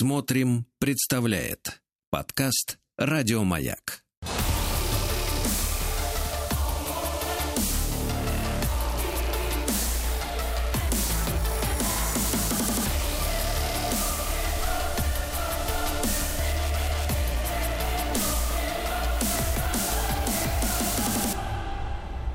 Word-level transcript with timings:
Смотрим, 0.00 0.64
представляет 0.78 1.82
подкаст 2.08 2.78
Радиомаяк. 2.96 4.02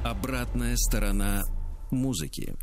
Обратная 0.04 0.76
сторона 0.78 1.42
музыки. 1.92 2.56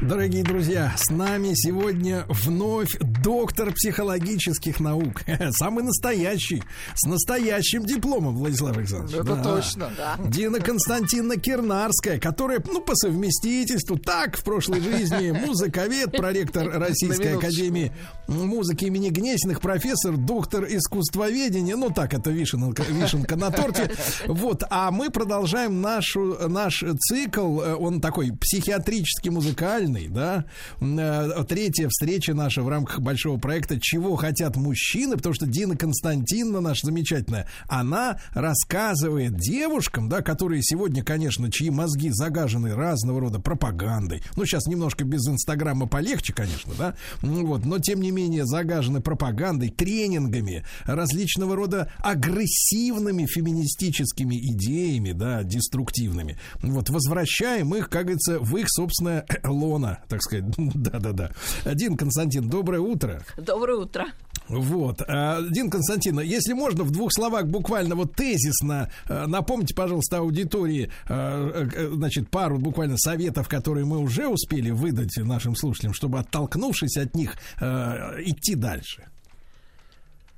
Дорогие 0.00 0.44
друзья, 0.44 0.94
с 0.96 1.10
нами 1.10 1.52
сегодня 1.54 2.24
вновь 2.28 2.96
доктор 3.00 3.72
психологических 3.72 4.80
наук. 4.80 5.22
Самый 5.50 5.84
настоящий, 5.84 6.62
с 6.94 7.06
настоящим 7.06 7.84
дипломом, 7.84 8.36
Владислав 8.36 8.76
Александрович. 8.76 9.14
Это 9.14 9.36
да. 9.36 9.42
точно. 9.42 9.90
Да. 9.96 10.18
Дина 10.28 10.60
Константиновна 10.60 11.36
Кирнарская, 11.36 12.18
которая, 12.18 12.62
ну, 12.66 12.80
по 12.80 12.94
совместительству, 12.94 13.98
так, 13.98 14.36
в 14.36 14.44
прошлой 14.44 14.80
жизни, 14.80 15.30
музыковед, 15.46 16.12
проректор 16.12 16.68
Российской 16.78 17.36
Академии 17.36 17.92
музыки 18.26 18.84
имени 18.84 19.08
Гнесиных, 19.08 19.60
профессор, 19.60 20.16
доктор 20.16 20.64
искусствоведения. 20.64 21.76
Ну, 21.76 21.90
так, 21.90 22.14
это 22.14 22.30
вишенка, 22.30 22.82
вишенка 22.82 23.36
на 23.36 23.50
торте. 23.50 23.90
Вот, 24.26 24.62
а 24.70 24.90
мы 24.90 25.10
продолжаем 25.10 25.80
нашу, 25.80 26.48
наш 26.48 26.84
цикл, 27.00 27.60
он 27.60 28.00
такой 28.00 28.32
психиатрический 28.32 28.77
психиатрически 28.78 29.28
музыкальный, 29.28 30.08
да. 30.08 30.44
Э, 30.80 31.44
третья 31.48 31.88
встреча 31.88 32.34
наша 32.34 32.62
в 32.62 32.68
рамках 32.68 33.00
большого 33.00 33.38
проекта 33.38 33.78
«Чего 33.80 34.16
хотят 34.16 34.56
мужчины», 34.56 35.16
потому 35.16 35.34
что 35.34 35.46
Дина 35.46 35.76
Константиновна 35.76 36.60
наша 36.60 36.86
замечательная, 36.86 37.48
она 37.68 38.20
рассказывает 38.34 39.36
девушкам, 39.36 40.08
да, 40.08 40.22
которые 40.22 40.62
сегодня, 40.62 41.02
конечно, 41.02 41.50
чьи 41.50 41.70
мозги 41.70 42.10
загажены 42.10 42.74
разного 42.74 43.20
рода 43.20 43.38
пропагандой. 43.40 44.22
Ну, 44.36 44.44
сейчас 44.44 44.66
немножко 44.66 45.04
без 45.04 45.26
Инстаграма 45.26 45.86
полегче, 45.86 46.32
конечно, 46.32 46.72
да. 46.78 46.94
Вот, 47.22 47.64
но 47.64 47.78
тем 47.78 48.00
не 48.00 48.10
менее 48.10 48.46
загажены 48.46 49.00
пропагандой, 49.00 49.70
тренингами, 49.70 50.64
различного 50.84 51.56
рода 51.56 51.92
агрессивными 51.98 53.26
феминистическими 53.26 54.36
идеями, 54.36 55.12
да, 55.12 55.42
деструктивными. 55.42 56.38
Вот, 56.62 56.90
возвращаем 56.90 57.74
их, 57.74 57.88
как 57.88 58.02
говорится, 58.04 58.38
в 58.38 58.56
их, 58.58 58.66
собственно, 58.68 59.24
лона, 59.44 60.00
так 60.08 60.22
сказать. 60.22 60.44
Да-да-да. 60.56 61.30
Дин 61.74 61.96
Константин, 61.96 62.48
доброе 62.48 62.80
утро. 62.80 63.22
Доброе 63.36 63.78
утро. 63.78 64.06
Вот. 64.48 65.02
А, 65.06 65.42
Дин 65.42 65.70
Константин, 65.70 66.20
если 66.20 66.54
можно, 66.54 66.82
в 66.84 66.90
двух 66.90 67.12
словах 67.12 67.46
буквально 67.46 67.94
вот 67.94 68.14
тезисно 68.14 68.90
а, 69.06 69.26
напомните, 69.26 69.74
пожалуйста, 69.74 70.18
аудитории, 70.18 70.90
а, 71.06 71.68
значит, 71.92 72.30
пару 72.30 72.58
буквально 72.58 72.96
советов, 72.96 73.48
которые 73.48 73.84
мы 73.84 73.98
уже 73.98 74.26
успели 74.26 74.70
выдать 74.70 75.16
нашим 75.18 75.54
слушателям, 75.54 75.92
чтобы, 75.92 76.18
оттолкнувшись 76.18 76.96
от 76.96 77.14
них, 77.14 77.36
идти 77.58 78.54
дальше. 78.54 79.04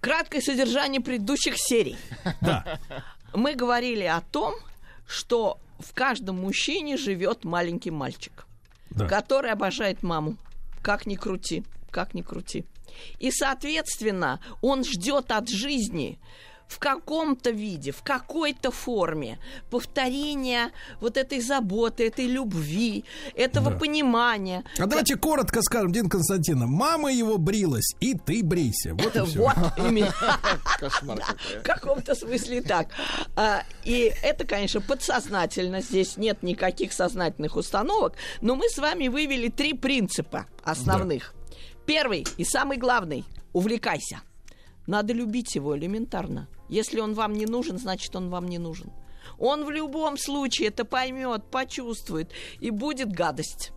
Краткое 0.00 0.40
содержание 0.40 1.00
предыдущих 1.00 1.54
серий. 1.56 1.96
Да. 2.40 2.78
Мы 3.34 3.54
говорили 3.54 4.04
о 4.04 4.20
том, 4.20 4.54
что 5.06 5.58
в 5.80 5.92
каждом 5.94 6.40
мужчине 6.40 6.96
живет 6.96 7.44
маленький 7.44 7.90
мальчик, 7.90 8.46
да. 8.90 9.06
который 9.06 9.50
обожает 9.50 10.02
маму. 10.02 10.36
Как 10.82 11.06
ни 11.06 11.16
крути, 11.16 11.64
как 11.90 12.14
ни 12.14 12.22
крути. 12.22 12.64
И, 13.18 13.30
соответственно, 13.30 14.40
он 14.62 14.84
ждет 14.84 15.30
от 15.30 15.48
жизни 15.48 16.18
в 16.70 16.78
каком-то 16.78 17.50
виде, 17.50 17.90
в 17.90 18.02
какой-то 18.02 18.70
форме 18.70 19.40
повторения 19.70 20.70
вот 21.00 21.16
этой 21.16 21.40
заботы, 21.40 22.06
этой 22.06 22.26
любви, 22.26 23.04
этого 23.34 23.72
да. 23.72 23.76
понимания. 23.76 24.64
А 24.78 24.86
давайте 24.86 25.16
коротко 25.16 25.62
скажем, 25.62 25.90
Дин 25.90 26.08
Константина, 26.08 26.68
мама 26.68 27.12
его 27.12 27.38
брилась, 27.38 27.96
и 27.98 28.14
ты 28.14 28.44
брейся. 28.44 28.94
Вот 28.94 29.16
и 29.16 29.26
все. 29.26 29.40
Вот 29.40 29.78
именно. 29.78 30.14
В 30.80 31.62
каком-то 31.64 32.14
смысле 32.14 32.62
так. 32.62 32.88
А, 33.34 33.64
и 33.84 34.12
это, 34.22 34.46
конечно, 34.46 34.80
подсознательно. 34.80 35.80
Здесь 35.80 36.16
нет 36.16 36.44
никаких 36.44 36.92
сознательных 36.92 37.56
установок. 37.56 38.14
Но 38.40 38.54
мы 38.54 38.68
с 38.68 38.78
вами 38.78 39.08
вывели 39.08 39.48
три 39.48 39.74
принципа 39.74 40.46
основных. 40.62 41.34
Первый 41.84 42.24
и 42.36 42.44
самый 42.44 42.76
главный– 42.76 43.24
увлекайся. 43.52 44.20
Надо 44.86 45.12
любить 45.12 45.54
его 45.54 45.76
элементарно. 45.76 46.48
Если 46.68 47.00
он 47.00 47.14
вам 47.14 47.32
не 47.32 47.46
нужен, 47.46 47.78
значит, 47.78 48.14
он 48.16 48.30
вам 48.30 48.48
не 48.48 48.58
нужен. 48.58 48.92
Он 49.38 49.64
в 49.64 49.70
любом 49.70 50.16
случае 50.16 50.68
это 50.68 50.84
поймет, 50.84 51.44
почувствует, 51.50 52.30
и 52.60 52.70
будет 52.70 53.12
гадость. 53.12 53.72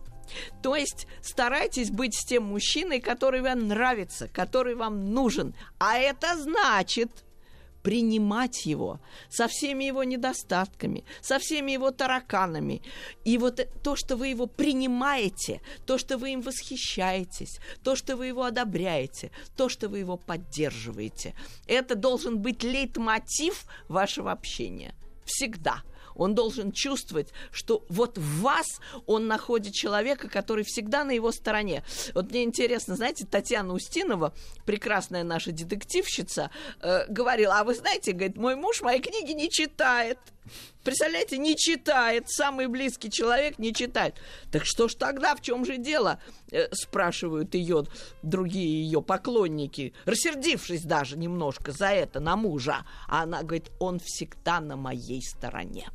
То 0.62 0.74
есть 0.74 1.06
старайтесь 1.22 1.90
быть 1.90 2.14
с 2.14 2.24
тем 2.24 2.44
мужчиной, 2.44 3.00
который 3.00 3.42
вам 3.42 3.68
нравится, 3.68 4.28
который 4.28 4.74
вам 4.74 5.12
нужен. 5.12 5.54
А 5.78 5.98
это 5.98 6.36
значит, 6.38 7.24
принимать 7.84 8.64
его 8.64 8.98
со 9.28 9.46
всеми 9.46 9.84
его 9.84 10.04
недостатками, 10.04 11.04
со 11.20 11.38
всеми 11.38 11.72
его 11.72 11.90
тараканами. 11.90 12.80
И 13.24 13.38
вот 13.38 13.68
то, 13.82 13.94
что 13.94 14.16
вы 14.16 14.28
его 14.28 14.46
принимаете, 14.46 15.60
то, 15.86 15.98
что 15.98 16.16
вы 16.16 16.30
им 16.30 16.40
восхищаетесь, 16.40 17.60
то, 17.84 17.94
что 17.94 18.16
вы 18.16 18.26
его 18.28 18.42
одобряете, 18.42 19.30
то, 19.56 19.68
что 19.68 19.88
вы 19.88 19.98
его 19.98 20.16
поддерживаете, 20.16 21.34
это 21.66 21.94
должен 21.94 22.38
быть 22.38 22.64
лейтмотив 22.64 23.66
вашего 23.88 24.32
общения. 24.32 24.94
Всегда– 25.26 25.82
он 26.14 26.34
должен 26.34 26.72
чувствовать, 26.72 27.28
что 27.50 27.84
вот 27.88 28.18
в 28.18 28.40
вас 28.40 28.80
он 29.06 29.26
находит 29.26 29.74
человека, 29.74 30.28
который 30.28 30.64
всегда 30.64 31.04
на 31.04 31.12
его 31.12 31.32
стороне. 31.32 31.84
Вот 32.14 32.30
мне 32.30 32.44
интересно, 32.44 32.96
знаете, 32.96 33.26
Татьяна 33.26 33.74
Устинова, 33.74 34.34
прекрасная 34.64 35.24
наша 35.24 35.52
детективщица, 35.52 36.50
э, 36.80 37.06
говорила, 37.08 37.58
а 37.58 37.64
вы 37.64 37.74
знаете, 37.74 38.12
говорит, 38.12 38.36
мой 38.36 38.56
муж 38.56 38.82
мои 38.82 39.00
книги 39.00 39.32
не 39.32 39.50
читает. 39.50 40.18
Представляете, 40.82 41.38
не 41.38 41.56
читает, 41.56 42.28
самый 42.28 42.66
близкий 42.66 43.10
человек 43.10 43.58
не 43.58 43.72
читает. 43.72 44.16
Так 44.52 44.66
что 44.66 44.88
ж 44.88 44.94
тогда, 44.94 45.34
в 45.34 45.40
чем 45.40 45.64
же 45.64 45.78
дело? 45.78 46.20
Э, 46.50 46.68
спрашивают 46.72 47.54
ее 47.54 47.84
другие 48.22 48.84
ее 48.84 49.00
поклонники, 49.00 49.94
рассердившись 50.04 50.82
даже 50.82 51.16
немножко 51.16 51.72
за 51.72 51.88
это 51.88 52.20
на 52.20 52.36
мужа. 52.36 52.84
А 53.08 53.22
она 53.22 53.42
говорит, 53.42 53.70
он 53.80 53.98
всегда 53.98 54.60
на 54.60 54.76
моей 54.76 55.22
стороне. 55.22 55.88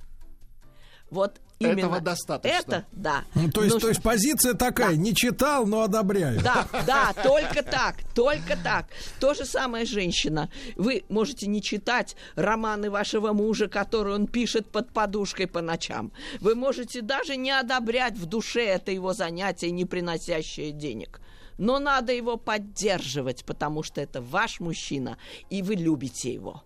Вот 1.12 1.40
Именно 1.59 1.80
Этого 1.80 2.00
достаточно. 2.00 2.58
Это, 2.58 2.86
да. 2.94 3.25
Ну, 3.36 3.52
то, 3.52 3.64
есть, 3.64 3.74
Нужно... 3.74 3.80
то 3.81 3.90
есть 3.90 4.02
позиция 4.02 4.53
такая, 4.53 4.92
да. 4.92 4.96
не 4.96 5.14
читал, 5.14 5.68
но 5.68 5.81
одобряю. 5.81 6.42
Да, 6.42 6.66
да, 6.88 7.12
только 7.22 7.64
так, 7.64 7.96
только 8.16 8.56
так. 8.56 8.86
То 9.20 9.34
же 9.34 9.44
самое 9.44 9.86
женщина. 9.86 10.50
Вы 10.78 11.03
можете 11.09 11.47
не 11.47 11.62
читать 11.62 12.16
романы 12.36 12.90
вашего 12.90 13.34
мужа, 13.34 13.68
которые 13.68 14.16
он 14.16 14.28
пишет 14.28 14.72
под 14.72 14.94
подушкой 14.94 15.47
по 15.47 15.62
ночам. 15.62 16.14
Вы 16.40 16.56
можете 16.56 17.02
даже 17.02 17.36
не 17.36 17.52
одобрять 17.52 18.18
в 18.18 18.26
душе 18.26 18.64
это 18.64 18.91
его 18.91 19.12
занятие, 19.12 19.72
не 19.72 19.84
приносящее 19.84 20.72
денег. 20.72 21.20
Но 21.58 21.78
надо 21.78 22.14
его 22.14 22.38
поддерживать, 22.38 23.44
потому 23.44 23.84
что 23.84 24.00
это 24.00 24.22
ваш 24.22 24.62
мужчина, 24.62 25.18
и 25.50 25.62
вы 25.62 25.76
любите 25.76 26.34
его. 26.34 26.64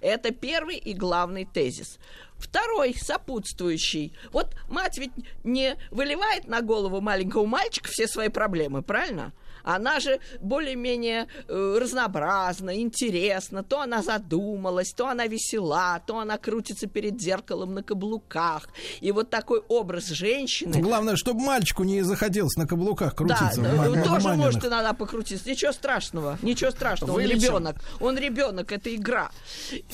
Это 0.00 0.30
первый 0.30 0.76
и 0.76 0.94
главный 0.94 1.44
тезис. 1.44 1.98
Второй, 2.38 2.94
сопутствующий. 2.94 4.12
Вот 4.32 4.54
мать 4.68 4.98
ведь 4.98 5.12
не 5.44 5.76
выливает 5.90 6.46
на 6.46 6.60
голову 6.60 7.00
маленького 7.00 7.46
мальчика 7.46 7.88
все 7.90 8.06
свои 8.06 8.28
проблемы, 8.28 8.82
правильно? 8.82 9.32
Она 9.64 9.98
же 9.98 10.20
более-менее 10.40 11.26
э, 11.48 11.78
разнообразна, 11.80 12.80
интересна. 12.80 13.62
То 13.62 13.80
она 13.80 14.02
задумалась, 14.02 14.92
то 14.92 15.08
она 15.08 15.26
весела, 15.26 16.00
то 16.06 16.18
она 16.18 16.38
крутится 16.38 16.86
перед 16.86 17.20
зеркалом 17.20 17.74
на 17.74 17.82
каблуках. 17.82 18.68
И 19.00 19.10
вот 19.10 19.30
такой 19.30 19.60
образ 19.68 20.08
женщины... 20.08 20.80
Главное, 20.80 21.16
чтобы 21.16 21.40
мальчику 21.40 21.84
не 21.84 22.02
захотелось 22.02 22.56
на 22.56 22.66
каблуках 22.66 23.14
крутиться. 23.14 23.62
Да, 23.62 23.70
в, 23.70 24.04
тоже 24.04 24.28
маминых. 24.28 24.46
может 24.46 24.64
иногда 24.64 24.92
покрутиться. 24.92 25.48
Ничего 25.48 25.72
страшного, 25.72 26.38
ничего 26.42 26.70
страшного. 26.70 27.16
Он 27.16 27.22
ребенок. 27.22 27.76
Он 28.00 28.18
ребенок, 28.18 28.70
это 28.70 28.94
игра. 28.94 29.30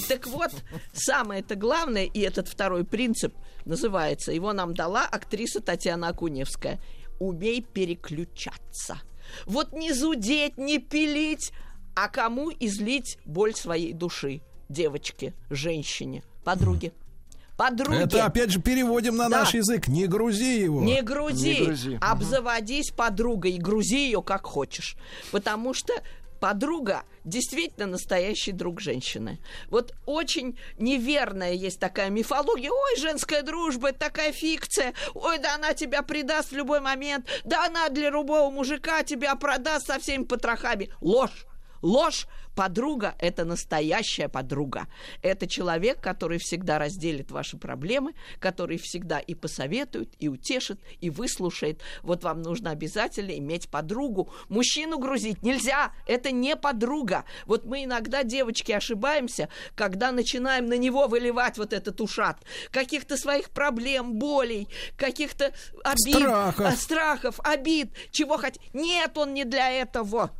Так 0.08 0.26
вот, 0.26 0.50
самое-то 0.92 1.54
главное, 1.54 2.04
и 2.04 2.20
этот 2.20 2.48
второй 2.48 2.84
принцип 2.84 3.34
называется, 3.64 4.32
его 4.32 4.52
нам 4.52 4.74
дала 4.74 5.06
актриса 5.06 5.60
Татьяна 5.60 6.08
Акуневская. 6.08 6.80
Умей 7.18 7.60
переключаться. 7.62 9.00
Вот 9.46 9.72
не 9.72 9.92
зудеть, 9.92 10.58
не 10.58 10.78
пилить, 10.78 11.52
а 11.94 12.08
кому 12.08 12.50
излить 12.50 13.18
боль 13.24 13.54
своей 13.54 13.92
души? 13.92 14.42
Девочке, 14.68 15.34
женщине, 15.50 16.22
подруге. 16.44 16.92
Подруге. 17.56 17.98
Это 17.98 18.24
опять 18.24 18.50
же 18.50 18.60
переводим 18.60 19.16
на 19.16 19.28
да. 19.28 19.40
наш 19.40 19.52
язык. 19.52 19.86
Не 19.86 20.06
грузи 20.06 20.62
его. 20.62 20.80
Не 20.80 21.02
грузи. 21.02 21.48
Не 21.48 21.64
грузи. 21.66 21.98
Обзаводись 22.00 22.90
подругой 22.90 23.52
и 23.52 23.58
грузи 23.58 24.06
ее 24.06 24.22
как 24.22 24.46
хочешь. 24.46 24.96
Потому 25.30 25.74
что 25.74 25.92
подруга 26.40 27.04
действительно 27.24 27.86
настоящий 27.86 28.52
друг 28.52 28.80
женщины. 28.80 29.38
Вот 29.68 29.94
очень 30.06 30.58
неверная 30.78 31.52
есть 31.52 31.78
такая 31.78 32.10
мифология. 32.10 32.70
Ой, 32.70 32.96
женская 32.98 33.42
дружба, 33.42 33.90
это 33.90 33.98
такая 34.00 34.32
фикция. 34.32 34.94
Ой, 35.14 35.38
да 35.38 35.54
она 35.54 35.74
тебя 35.74 36.02
предаст 36.02 36.50
в 36.50 36.56
любой 36.56 36.80
момент. 36.80 37.26
Да 37.44 37.66
она 37.66 37.88
для 37.90 38.10
любого 38.10 38.50
мужика 38.50 39.02
тебя 39.02 39.36
продаст 39.36 39.86
со 39.86 39.98
всеми 40.00 40.24
потрохами. 40.24 40.90
Ложь. 41.00 41.46
Ложь. 41.82 42.26
Подруга– 42.56 43.14
это 43.18 43.44
настоящая 43.44 44.28
подруга. 44.28 44.86
Это 45.22 45.46
человек, 45.46 46.00
который 46.00 46.38
всегда 46.38 46.78
разделит 46.78 47.30
ваши 47.30 47.56
проблемы, 47.56 48.12
который 48.38 48.76
всегда 48.76 49.18
и 49.18 49.34
посоветует, 49.34 50.12
и 50.18 50.28
утешит, 50.28 50.80
и 51.00 51.10
выслушает. 51.10 51.80
Вот 52.02 52.24
вам 52.24 52.42
нужно 52.42 52.70
обязательно 52.70 53.30
иметь 53.38 53.70
подругу. 53.70 54.30
Мужчину 54.48 54.98
грузить 54.98 55.42
нельзя, 55.42 55.92
это 56.06 56.32
не 56.32 56.56
подруга. 56.56 57.24
Вот 57.46 57.64
мы 57.64 57.84
иногда, 57.84 58.24
девочки, 58.24 58.72
ошибаемся, 58.72 59.48
когда 59.74 60.12
начинаем 60.12 60.66
на 60.66 60.76
него 60.76 61.06
выливать 61.06 61.56
вот 61.56 61.72
этот 61.72 62.00
ушат. 62.00 62.38
Каких-то 62.72 63.16
своих 63.16 63.50
проблем, 63.50 64.18
болей, 64.18 64.68
каких-то 64.96 65.54
обид, 65.84 66.16
страхов, 66.16 66.74
страхов 66.74 67.40
обид, 67.44 67.92
чего 68.10 68.36
хоть. 68.36 68.58
Нет, 68.74 69.16
он 69.16 69.34
не 69.34 69.44
для 69.44 69.70
этого. 69.70 70.30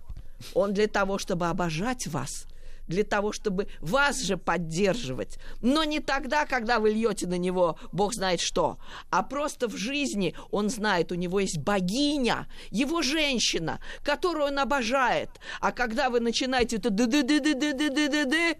Он 0.55 0.73
для 0.73 0.87
того, 0.87 1.19
чтобы 1.19 1.49
обожать 1.49 2.07
вас, 2.07 2.47
для 2.87 3.05
того, 3.05 3.33
чтобы 3.33 3.69
вас 3.81 4.21
же 4.21 4.37
поддерживать. 4.37 5.39
Но 5.63 5.85
не 5.85 6.01
тогда, 6.01 6.45
когда 6.45 6.81
вы 6.81 6.91
льете 6.91 7.27
на 7.27 7.39
него 7.39 7.79
Бог 7.93 8.15
знает 8.15 8.41
что, 8.41 8.79
а 9.11 9.23
просто 9.23 9.69
в 9.69 9.77
жизни 9.77 10.35
он 10.51 10.69
знает, 10.69 11.13
у 11.13 11.15
него 11.15 11.41
есть 11.41 11.59
богиня, 11.59 12.49
его 12.71 13.01
женщина, 13.03 13.81
которую 14.03 14.47
он 14.47 14.59
обожает. 14.59 15.31
А 15.61 15.73
когда 15.73 16.11
вы 16.11 16.21
начинаете 16.21 16.77
это 16.77 16.91
ды 16.91 17.07
ды 17.07 17.23
ды 17.23 17.41
ды 17.41 17.55
ды 17.55 17.73
ды 17.73 17.91
ды 17.91 18.09
ды 18.09 18.25
ды 18.25 18.57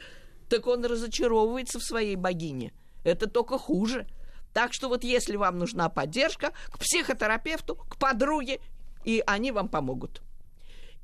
так 0.49 0.67
он 0.67 0.85
разочаровывается 0.85 1.79
в 1.79 1.85
своей 1.85 2.17
богине. 2.17 2.73
Это 3.05 3.29
только 3.29 3.59
хуже. 3.59 4.07
Так 4.53 4.73
что 4.73 4.89
вот 4.89 5.05
если 5.05 5.37
вам 5.37 5.59
нужна 5.59 5.89
поддержка, 5.89 6.53
к 6.71 6.79
психотерапевту, 6.79 7.77
к 7.77 7.97
подруге, 7.97 8.61
и 9.05 9.23
они 9.27 9.53
вам 9.53 9.69
помогут. 9.69 10.23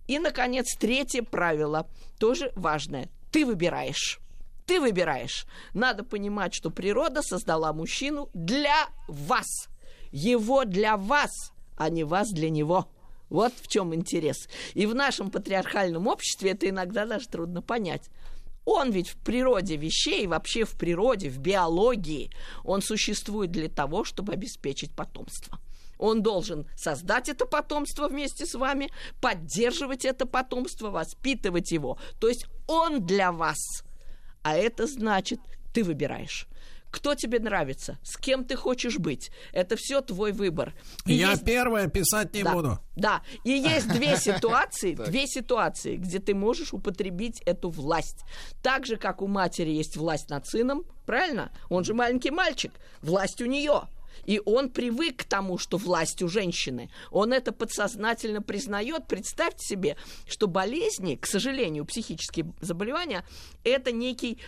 И, 0.06 0.18
наконец, 0.18 0.74
третье 0.76 1.22
правило, 1.22 1.88
тоже 2.18 2.52
важное. 2.54 3.08
Ты 3.30 3.44
выбираешь. 3.44 4.20
Ты 4.66 4.80
выбираешь. 4.80 5.46
Надо 5.74 6.04
понимать, 6.04 6.54
что 6.54 6.70
природа 6.70 7.22
создала 7.22 7.72
мужчину 7.72 8.30
для 8.34 8.88
вас. 9.08 9.68
Его 10.12 10.64
для 10.64 10.96
вас, 10.96 11.52
а 11.76 11.88
не 11.88 12.04
вас 12.04 12.30
для 12.30 12.50
него. 12.50 12.88
Вот 13.28 13.52
в 13.60 13.68
чем 13.68 13.94
интерес. 13.94 14.48
И 14.74 14.86
в 14.86 14.94
нашем 14.94 15.30
патриархальном 15.30 16.06
обществе 16.06 16.52
это 16.52 16.68
иногда 16.68 17.06
даже 17.06 17.28
трудно 17.28 17.62
понять. 17.62 18.08
Он 18.64 18.90
ведь 18.90 19.08
в 19.08 19.16
природе 19.18 19.76
вещей, 19.76 20.26
вообще 20.26 20.64
в 20.64 20.72
природе, 20.72 21.28
в 21.28 21.38
биологии, 21.38 22.30
он 22.64 22.82
существует 22.82 23.52
для 23.52 23.68
того, 23.68 24.04
чтобы 24.04 24.32
обеспечить 24.32 24.92
потомство. 24.94 25.60
Он 25.98 26.22
должен 26.22 26.66
создать 26.76 27.28
это 27.28 27.46
потомство 27.46 28.08
вместе 28.08 28.46
с 28.46 28.54
вами, 28.54 28.90
поддерживать 29.20 30.04
это 30.04 30.26
потомство, 30.26 30.90
воспитывать 30.90 31.72
его. 31.72 31.98
То 32.20 32.28
есть 32.28 32.46
он 32.66 33.04
для 33.06 33.32
вас. 33.32 33.84
А 34.42 34.56
это 34.56 34.86
значит, 34.86 35.40
ты 35.72 35.82
выбираешь 35.84 36.48
кто 36.96 37.14
тебе 37.14 37.38
нравится, 37.38 37.98
с 38.02 38.16
кем 38.16 38.44
ты 38.44 38.56
хочешь 38.56 38.98
быть. 38.98 39.30
Это 39.52 39.76
все 39.76 40.00
твой 40.00 40.32
выбор. 40.32 40.72
И 41.04 41.12
Я 41.12 41.32
есть... 41.32 41.44
первое 41.44 41.88
писать 41.88 42.32
не 42.32 42.42
да, 42.42 42.52
буду. 42.54 42.78
Да. 42.96 43.22
И 43.44 43.50
есть 43.50 43.88
две 43.88 44.16
ситуации, 44.16 44.94
две 44.94 45.26
ситуации, 45.26 45.96
где 45.96 46.20
ты 46.20 46.34
можешь 46.34 46.72
употребить 46.72 47.42
эту 47.42 47.68
власть. 47.68 48.24
Так 48.62 48.86
же, 48.86 48.96
как 48.96 49.20
у 49.20 49.26
матери 49.26 49.70
есть 49.70 49.98
власть 49.98 50.30
над 50.30 50.46
сыном, 50.46 50.84
правильно? 51.04 51.52
Он 51.68 51.84
же 51.84 51.92
маленький 51.92 52.30
мальчик. 52.30 52.72
Власть 53.02 53.42
у 53.42 53.46
нее. 53.46 53.82
И 54.24 54.40
он 54.44 54.70
привык 54.70 55.22
к 55.22 55.24
тому, 55.24 55.58
что 55.58 55.76
власть 55.76 56.22
у 56.22 56.28
женщины. 56.28 56.90
Он 57.10 57.32
это 57.32 57.52
подсознательно 57.52 58.42
признает. 58.42 59.06
Представьте 59.06 59.66
себе, 59.66 59.96
что 60.26 60.46
болезни, 60.46 61.16
к 61.16 61.26
сожалению, 61.26 61.84
психические 61.84 62.52
заболевания, 62.60 63.24
это 63.64 63.92
некий, 63.92 64.38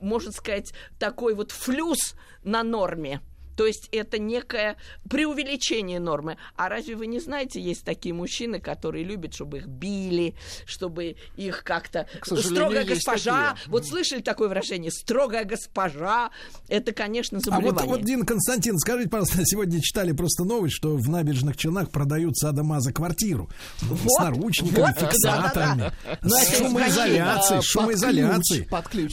можно 0.00 0.32
сказать, 0.32 0.72
такой 0.98 1.34
вот 1.34 1.50
флюс 1.50 2.14
на 2.44 2.62
норме 2.62 3.20
то 3.56 3.66
есть 3.66 3.88
это 3.90 4.18
некое 4.18 4.76
преувеличение 5.08 5.98
нормы. 5.98 6.36
А 6.56 6.68
разве 6.68 6.94
вы 6.94 7.06
не 7.06 7.20
знаете, 7.20 7.60
есть 7.60 7.84
такие 7.84 8.14
мужчины, 8.14 8.60
которые 8.60 9.04
любят, 9.04 9.34
чтобы 9.34 9.58
их 9.58 9.66
били, 9.66 10.34
чтобы 10.66 11.16
их 11.36 11.64
как-то... 11.64 12.06
Строгая 12.22 12.84
госпожа. 12.84 13.52
Такие. 13.52 13.70
Вот 13.70 13.86
слышали 13.86 14.20
такое 14.20 14.48
выражение? 14.48 14.90
Строгая 14.90 15.44
госпожа. 15.44 16.30
Это, 16.68 16.92
конечно, 16.92 17.40
заболевание. 17.40 17.82
А 17.82 17.86
вот, 17.86 17.98
вот 17.98 18.04
Дин 18.04 18.26
Константин, 18.26 18.78
скажите, 18.78 19.08
пожалуйста, 19.08 19.44
сегодня 19.44 19.80
читали 19.80 20.12
просто 20.12 20.44
новость, 20.44 20.74
что 20.74 20.96
в 20.96 21.08
набережных 21.08 21.56
Челнах 21.56 21.90
продают 21.90 22.36
садомаза 22.36 22.92
квартиру. 22.92 23.48
Вот, 23.80 23.98
с 24.06 24.20
наручниками, 24.20 24.84
вот, 24.84 24.98
фиксаторами. 24.98 25.78
Да, 25.78 25.92
да, 26.04 26.18
да. 26.22 26.28
С 26.28 26.58
шумоизоляцией. 26.58 27.62
Шумоизоляцией. 27.62 28.66
Под 28.66 28.88
ключ. 28.88 29.12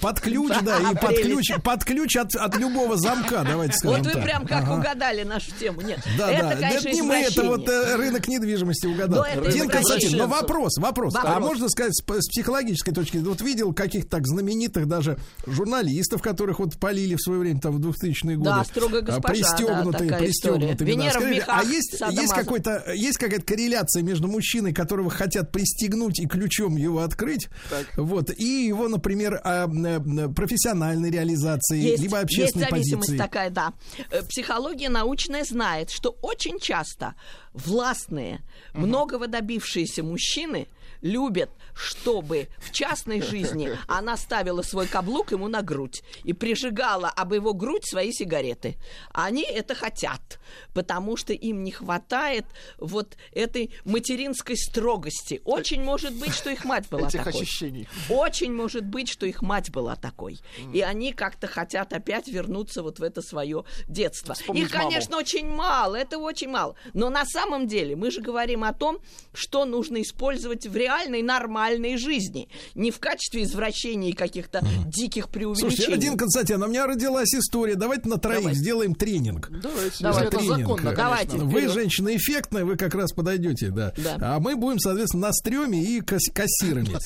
Под 0.00 0.20
ключ, 0.20 0.52
да, 0.62 0.78
и 0.90 0.94
под 0.96 1.18
ключ, 1.20 1.52
под 1.62 1.84
ключ 1.84 2.16
от, 2.16 2.34
от 2.34 2.56
любого 2.56 2.96
замка 2.96 3.35
языка, 3.36 3.50
давайте 3.50 3.78
скажем 3.78 4.02
Вот 4.02 4.14
вы 4.14 4.22
прям 4.22 4.46
как 4.46 4.70
угадали 4.70 5.22
нашу 5.22 5.50
тему. 5.58 5.80
Нет, 5.80 6.00
да, 6.18 6.30
это, 6.30 6.48
да. 6.48 6.56
конечно, 6.56 6.88
это 6.88 6.96
не 6.96 7.02
мы, 7.02 7.14
это 7.16 7.44
вот 7.44 7.68
э, 7.68 7.96
рынок 7.96 8.28
недвижимости 8.28 8.86
угадал. 8.86 9.24
Дин 9.50 9.68
Константин, 9.68 10.18
но 10.18 10.26
вопрос, 10.26 10.78
вопрос, 10.78 11.14
А 11.16 11.40
можно 11.40 11.68
сказать 11.68 11.94
с, 11.94 12.02
психологической 12.02 12.94
точки 12.94 13.18
зрения, 13.18 13.28
вот 13.28 13.40
видел 13.40 13.72
каких-то 13.72 14.10
так 14.10 14.26
знаменитых 14.26 14.86
даже 14.86 15.18
журналистов, 15.46 16.22
которых 16.22 16.58
вот 16.58 16.78
полили 16.78 17.14
в 17.14 17.20
свое 17.20 17.40
время, 17.40 17.60
там, 17.60 17.76
в 17.76 17.86
2000-е 17.86 18.36
годы. 18.36 18.50
Да, 18.50 18.64
строго 18.64 19.00
госпожа, 19.00 19.28
Пристегнутые, 19.28 20.10
да, 20.10 20.18
пристегнутые. 20.18 20.88
Венера 20.88 21.14
да. 21.14 21.20
Скажите, 21.20 21.44
а 21.48 21.62
есть, 21.64 22.00
есть 22.10 22.32
какой-то, 22.32 22.84
есть 22.94 23.18
какая-то 23.18 23.44
корреляция 23.44 24.02
между 24.02 24.28
мужчиной, 24.28 24.72
которого 24.72 25.10
хотят 25.10 25.52
пристегнуть 25.52 26.20
и 26.20 26.26
ключом 26.26 26.76
его 26.76 27.00
открыть, 27.00 27.48
так. 27.70 27.86
вот, 27.96 28.30
и 28.36 28.66
его, 28.66 28.88
например, 28.88 29.40
а, 29.44 29.66
э, 29.66 30.28
профессиональной 30.34 31.10
реализации, 31.10 31.80
есть, 31.80 32.02
либо 32.02 32.20
общественной 32.20 32.64
есть 32.64 32.70
позиции? 32.70 33.16
Такая, 33.26 33.50
да. 33.50 33.72
Э, 34.10 34.22
психология 34.22 34.88
научная 34.88 35.44
знает, 35.44 35.90
что 35.90 36.16
очень 36.22 36.58
часто 36.58 37.14
властные, 37.52 38.42
угу. 38.72 38.86
многого 38.86 39.26
добившиеся 39.26 40.02
мужчины 40.02 40.68
любят, 41.02 41.50
чтобы 41.76 42.48
в 42.58 42.72
частной 42.72 43.20
жизни 43.20 43.70
она 43.86 44.16
ставила 44.16 44.62
свой 44.62 44.86
каблук 44.86 45.32
ему 45.32 45.46
на 45.46 45.62
грудь 45.62 46.02
и 46.24 46.32
прижигала 46.32 47.08
об 47.08 47.34
его 47.34 47.52
грудь 47.52 47.86
свои 47.86 48.12
сигареты. 48.12 48.76
Они 49.12 49.42
это 49.42 49.74
хотят, 49.74 50.40
потому 50.72 51.16
что 51.16 51.34
им 51.34 51.62
не 51.62 51.70
хватает 51.70 52.46
вот 52.78 53.16
этой 53.32 53.74
материнской 53.84 54.56
строгости. 54.56 55.42
Очень 55.44 55.82
может 55.82 56.14
быть, 56.14 56.34
что 56.34 56.50
их 56.50 56.64
мать 56.64 56.88
была 56.88 57.08
Этих 57.08 57.24
такой. 57.24 57.42
Ощущений. 57.42 57.86
Очень 58.08 58.54
может 58.54 58.84
быть, 58.84 59.08
что 59.08 59.26
их 59.26 59.42
мать 59.42 59.70
была 59.70 59.96
такой. 59.96 60.40
И 60.72 60.80
они 60.80 61.12
как-то 61.12 61.46
хотят 61.46 61.92
опять 61.92 62.28
вернуться 62.28 62.82
вот 62.82 62.98
в 62.98 63.02
это 63.02 63.20
свое 63.20 63.64
детство. 63.86 64.34
Вспомнить 64.34 64.64
их, 64.64 64.70
конечно, 64.70 65.12
маму. 65.12 65.20
очень 65.20 65.46
мало, 65.46 65.96
этого 65.96 66.22
очень 66.22 66.48
мало. 66.48 66.74
Но 66.94 67.10
на 67.10 67.26
самом 67.26 67.66
деле 67.66 67.96
мы 67.96 68.10
же 68.10 68.22
говорим 68.22 68.64
о 68.64 68.72
том, 68.72 68.98
что 69.34 69.66
нужно 69.66 70.00
использовать 70.00 70.66
в 70.66 70.74
реальной 70.74 71.20
нормальной 71.22 71.65
жизни. 71.96 72.48
Не 72.74 72.90
в 72.90 72.98
качестве 72.98 73.42
извращений 73.42 74.12
каких-то 74.12 74.58
mm. 74.58 74.90
диких 74.90 75.28
преувеличений. 75.28 75.76
Слушайте, 75.76 75.94
один 75.94 76.16
Константин, 76.16 76.62
у 76.62 76.66
меня 76.66 76.86
родилась 76.86 77.34
история. 77.34 77.74
Давайте 77.74 78.08
на 78.08 78.18
троих 78.18 78.40
Давайте. 78.40 78.60
сделаем 78.60 78.94
тренинг. 78.94 79.50
Давайте. 79.62 79.96
Давайте. 80.00 80.28
Это 80.28 80.38
тренинг. 80.38 80.58
законно, 80.58 80.92
Давайте. 80.94 81.36
Вы, 81.36 81.68
женщина 81.68 82.16
эффектная, 82.16 82.64
вы 82.64 82.76
как 82.76 82.94
раз 82.94 83.12
подойдете, 83.12 83.70
да. 83.70 83.92
да. 83.96 84.16
А 84.20 84.40
мы 84.40 84.56
будем, 84.56 84.78
соответственно, 84.78 85.28
на 85.28 85.32
стреме 85.32 85.82
и 85.82 86.00
касс- 86.00 86.32
кассирами. 86.32 86.96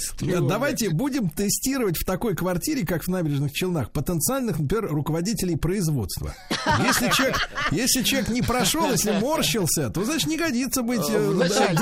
Давайте 0.49 0.91
будем 0.91 1.29
тестировать 1.29 1.97
в 1.97 2.05
такой 2.05 2.35
квартире, 2.35 2.87
как 2.87 3.05
в 3.05 3.09
набережных 3.09 3.53
Челнах, 3.53 3.91
потенциальных, 3.91 4.59
например, 4.59 4.89
руководителей 4.89 5.57
производства. 5.57 6.35
Если 6.85 7.11
человек, 7.11 7.37
если 7.71 8.03
человек 8.03 8.29
не 8.29 8.43
прошел, 8.43 8.91
если 8.91 9.13
морщился, 9.13 9.91
то, 9.91 10.05
значит, 10.05 10.29
не 10.29 10.37
годится 10.37 10.83
быть 10.83 11.03
э, 11.09 11.33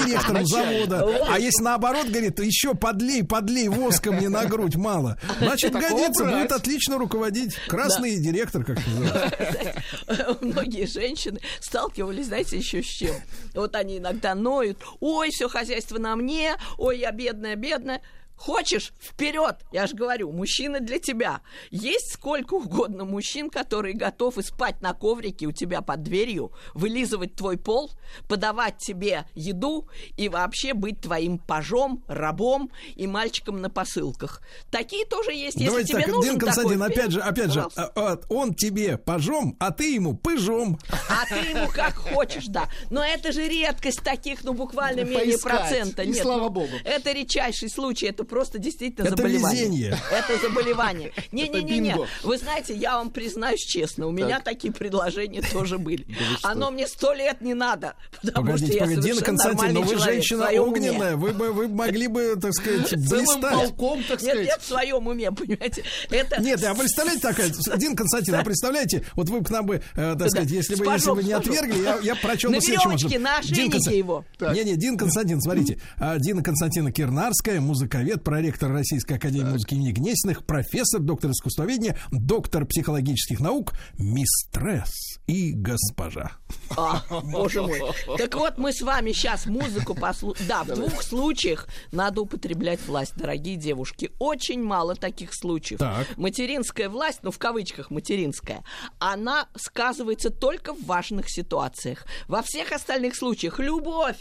директором 0.06 0.46
завода. 0.46 1.06
А 1.28 1.38
если 1.38 1.62
наоборот, 1.62 2.08
говорит, 2.08 2.38
еще 2.40 2.67
подлей, 2.74 3.22
подлей 3.22 3.68
воска 3.68 4.12
мне 4.12 4.28
на 4.28 4.44
грудь 4.44 4.76
мало. 4.76 5.18
Значит, 5.38 5.72
годится, 5.72 6.24
будет 6.24 6.52
отлично 6.52 6.98
руководить. 6.98 7.54
Красный 7.68 8.18
директор, 8.18 8.64
как 8.64 8.78
называется. 8.86 10.38
Многие 10.40 10.86
женщины 10.86 11.40
сталкивались, 11.60 12.26
знаете, 12.26 12.56
еще 12.56 12.82
с 12.82 12.86
чем. 12.86 13.14
Вот 13.54 13.74
они 13.76 13.98
иногда 13.98 14.34
ноют. 14.34 14.78
Ой, 15.00 15.30
все 15.30 15.48
хозяйство 15.48 15.98
на 15.98 16.16
мне. 16.16 16.56
Ой, 16.76 16.98
я 16.98 17.12
бедная, 17.12 17.56
бедная 17.56 18.00
Хочешь? 18.38 18.92
Вперед! 19.00 19.56
Я 19.72 19.88
же 19.88 19.96
говорю, 19.96 20.30
мужчина 20.30 20.78
для 20.78 21.00
тебя. 21.00 21.40
Есть 21.70 22.12
сколько 22.12 22.54
угодно 22.54 23.04
мужчин, 23.04 23.50
которые 23.50 23.94
готовы 23.94 24.44
спать 24.44 24.80
на 24.80 24.94
коврике 24.94 25.46
у 25.46 25.52
тебя 25.52 25.82
под 25.82 26.04
дверью, 26.04 26.52
вылизывать 26.72 27.34
твой 27.34 27.58
пол, 27.58 27.90
подавать 28.28 28.78
тебе 28.78 29.26
еду 29.34 29.88
и 30.16 30.28
вообще 30.28 30.72
быть 30.72 31.00
твоим 31.00 31.38
пажом, 31.38 32.04
рабом 32.06 32.70
и 32.94 33.08
мальчиком 33.08 33.60
на 33.60 33.70
посылках. 33.70 34.40
Такие 34.70 35.04
тоже 35.04 35.32
есть, 35.32 35.56
если 35.56 35.66
Давайте 35.66 35.92
тебе 35.94 36.02
так, 36.02 36.14
нужен 36.14 36.30
Дин 36.30 36.40
Константин, 36.40 36.78
такой, 36.78 36.92
опять 36.92 37.10
же, 37.10 37.20
опять 37.20 37.52
же, 37.52 37.62
пожалуйста. 37.62 37.92
а, 37.96 38.12
а, 38.12 38.20
он 38.28 38.54
тебе 38.54 38.98
пажом, 38.98 39.56
а 39.58 39.72
ты 39.72 39.94
ему 39.94 40.16
пыжом. 40.16 40.78
А 41.08 41.26
ты 41.26 41.50
ему 41.50 41.68
как 41.72 41.96
хочешь, 41.96 42.46
да. 42.46 42.68
Но 42.88 43.04
это 43.04 43.32
же 43.32 43.48
редкость 43.48 44.02
таких, 44.02 44.44
ну, 44.44 44.52
буквально 44.52 45.00
менее 45.00 45.38
Поискать. 45.38 45.42
процента. 45.42 46.02
И 46.02 46.08
Нет, 46.08 46.22
слава 46.22 46.44
ну, 46.44 46.50
богу. 46.50 46.72
Это 46.84 47.12
редчайший 47.12 47.68
случай, 47.68 48.06
это 48.06 48.27
просто 48.28 48.58
действительно 48.58 49.06
Это 49.06 49.16
заболевание. 49.16 49.64
везение. 49.64 49.98
Это 50.12 50.38
заболевание. 50.40 51.12
Не-не-не-не. 51.32 51.96
Вы 52.22 52.38
знаете, 52.38 52.74
я 52.74 52.98
вам 52.98 53.10
признаюсь 53.10 53.60
честно, 53.60 54.06
у 54.06 54.12
меня 54.12 54.40
такие 54.40 54.72
предложения 54.72 55.42
тоже 55.42 55.78
были. 55.78 56.06
Оно 56.42 56.70
мне 56.70 56.86
сто 56.86 57.12
лет 57.12 57.40
не 57.40 57.54
надо, 57.54 57.94
потому 58.22 58.56
что 58.56 58.66
Погодите, 58.66 58.78
погодите, 58.78 59.14
Дина 59.14 59.32
нормальный 59.32 59.82
вы 59.82 59.98
женщина 59.98 60.48
огненная, 60.60 61.16
вы 61.16 61.32
бы 61.32 61.52
вы 61.52 61.68
могли 61.68 62.06
бы, 62.06 62.36
так 62.40 62.52
сказать, 62.54 62.94
блистать. 63.10 63.54
полком, 63.54 64.02
так 64.04 64.20
сказать. 64.20 64.46
нет, 64.46 64.60
в 64.60 64.66
своем 64.66 65.06
уме, 65.06 65.30
понимаете. 65.32 65.84
Это 66.10 66.40
Нет, 66.40 66.62
а 66.64 66.74
представляете 66.74 67.22
такая, 67.22 67.50
Дин 67.76 67.96
Константин, 67.96 68.34
а 68.34 68.44
представляете, 68.44 69.04
вот 69.14 69.28
вы 69.28 69.42
к 69.42 69.50
нам 69.50 69.66
бы, 69.66 69.82
э, 69.94 70.16
так 70.18 70.30
сказать, 70.30 70.50
если 70.50 70.74
бы, 70.74 70.84
если 70.84 71.10
бы 71.10 71.22
не 71.22 71.32
отвергли, 71.32 71.82
я, 71.82 71.98
я 72.02 72.14
прочел 72.16 72.50
На 72.50 72.56
веревочке, 72.56 73.18
на 73.18 73.38
ошейнике 73.38 73.96
его. 73.96 74.24
Не, 74.40 74.64
не, 74.64 74.76
Дин 74.76 74.96
Константин, 74.96 75.40
смотрите, 75.40 75.78
а, 75.98 76.18
Дина 76.18 76.42
Константина 76.42 76.92
Кирнарская, 76.92 77.60
музыковед, 77.60 78.17
проректор 78.18 78.72
Российской 78.72 79.14
Академии 79.14 79.50
музыки 79.50 79.74
имени 79.74 79.92
Гнесиных, 79.92 80.44
профессор, 80.44 81.00
доктор 81.00 81.30
искусствоведения, 81.30 81.96
доктор 82.10 82.66
психологических 82.66 83.40
наук, 83.40 83.74
мистресс 83.98 85.17
и 85.28 85.52
госпожа. 85.52 86.32
А, 86.76 87.02
боже 87.22 87.62
мой. 87.62 87.80
Так 88.16 88.34
вот, 88.34 88.56
мы 88.56 88.72
с 88.72 88.80
вами 88.80 89.12
сейчас 89.12 89.44
музыку 89.46 89.94
послушаем. 89.94 90.48
Да, 90.48 90.64
в 90.64 90.74
двух 90.74 91.02
случаях 91.02 91.68
надо 91.92 92.22
употреблять 92.22 92.80
власть, 92.86 93.14
дорогие 93.14 93.56
девушки. 93.56 94.10
Очень 94.18 94.62
мало 94.62 94.96
таких 94.96 95.34
случаев. 95.34 95.80
Так. 95.80 96.16
Материнская 96.16 96.88
власть, 96.88 97.20
ну, 97.22 97.30
в 97.30 97.38
кавычках 97.38 97.90
материнская, 97.90 98.64
она 98.98 99.48
сказывается 99.54 100.30
только 100.30 100.72
в 100.72 100.82
важных 100.84 101.30
ситуациях. 101.30 102.06
Во 102.26 102.42
всех 102.42 102.72
остальных 102.72 103.14
случаях 103.14 103.58
любовь, 103.58 104.16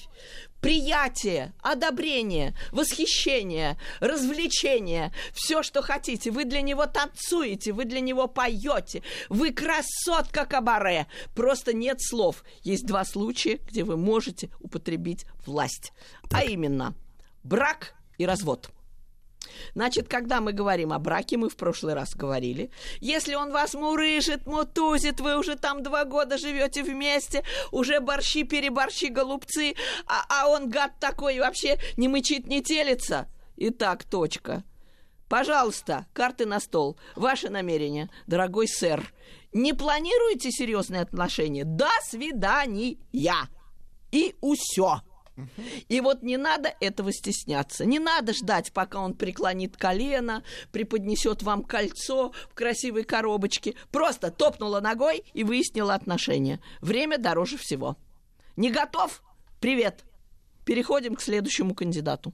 приятие, 0.61 1.53
одобрение, 1.61 2.55
восхищение, 2.71 3.77
развлечение, 3.99 5.13
все, 5.33 5.63
что 5.63 5.81
хотите. 5.81 6.31
Вы 6.31 6.45
для 6.45 6.61
него 6.61 6.85
танцуете, 6.85 7.71
вы 7.71 7.85
для 7.85 7.99
него 7.99 8.27
поете, 8.27 9.03
вы 9.29 9.51
красотка 9.53 10.45
кабаре. 10.45 10.96
Просто 11.35 11.73
нет 11.73 12.01
слов. 12.01 12.43
Есть 12.63 12.85
два 12.85 13.05
случая, 13.05 13.59
где 13.67 13.83
вы 13.83 13.97
можете 13.97 14.49
употребить 14.59 15.25
власть. 15.45 15.93
А 16.31 16.43
именно 16.43 16.95
брак 17.43 17.93
и 18.17 18.25
развод. 18.25 18.71
Значит, 19.73 20.07
когда 20.07 20.41
мы 20.41 20.53
говорим 20.53 20.93
о 20.93 20.99
браке, 20.99 21.37
мы 21.37 21.49
в 21.49 21.55
прошлый 21.55 21.93
раз 21.93 22.15
говорили, 22.15 22.71
если 22.99 23.35
он 23.35 23.51
вас 23.51 23.73
мурыжит, 23.73 24.45
мутузит, 24.45 25.19
вы 25.19 25.37
уже 25.37 25.55
там 25.55 25.83
два 25.83 26.05
года 26.05 26.37
живете 26.37 26.83
вместе, 26.83 27.43
уже 27.71 27.99
борщи, 27.99 28.43
переборщи, 28.43 29.05
голубцы, 29.05 29.75
а, 30.05 30.25
а 30.29 30.49
он 30.49 30.69
гад 30.69 30.99
такой 30.99 31.39
вообще 31.39 31.77
не 31.95 32.07
мычит, 32.07 32.47
не 32.47 32.61
телится. 32.61 33.27
Итак, 33.55 34.03
точка. 34.03 34.63
Пожалуйста, 35.29 36.05
карты 36.13 36.45
на 36.45 36.59
стол. 36.59 36.97
Ваше 37.15 37.49
намерение, 37.49 38.09
дорогой 38.27 38.67
сэр. 38.67 39.11
Не 39.53 39.73
планируете 39.73 40.51
серьезные 40.51 41.01
отношения? 41.01 41.63
До 41.63 41.89
свидания. 42.03 42.97
И 44.11 44.35
усё. 44.41 45.01
И 45.87 46.01
вот 46.01 46.23
не 46.23 46.37
надо 46.37 46.73
этого 46.79 47.11
стесняться. 47.13 47.85
Не 47.85 47.99
надо 47.99 48.33
ждать, 48.33 48.73
пока 48.73 48.99
он 48.99 49.13
преклонит 49.13 49.77
колено, 49.77 50.43
преподнесет 50.71 51.43
вам 51.43 51.63
кольцо 51.63 52.31
в 52.49 52.53
красивой 52.55 53.03
коробочке. 53.03 53.75
Просто 53.91 54.31
топнула 54.31 54.79
ногой 54.79 55.23
и 55.33 55.43
выяснила 55.43 55.93
отношения. 55.93 56.59
Время 56.81 57.17
дороже 57.17 57.57
всего. 57.57 57.97
Не 58.55 58.71
готов? 58.71 59.21
Привет. 59.61 60.03
Переходим 60.65 61.15
к 61.15 61.21
следующему 61.21 61.75
кандидату. 61.75 62.33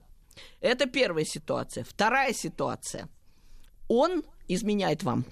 Это 0.62 0.86
первая 0.86 1.26
ситуация. 1.26 1.84
Вторая 1.84 2.34
ситуация. 2.34 3.10
Он 3.90 4.24
изменяет 4.48 5.04
вам. 5.04 5.26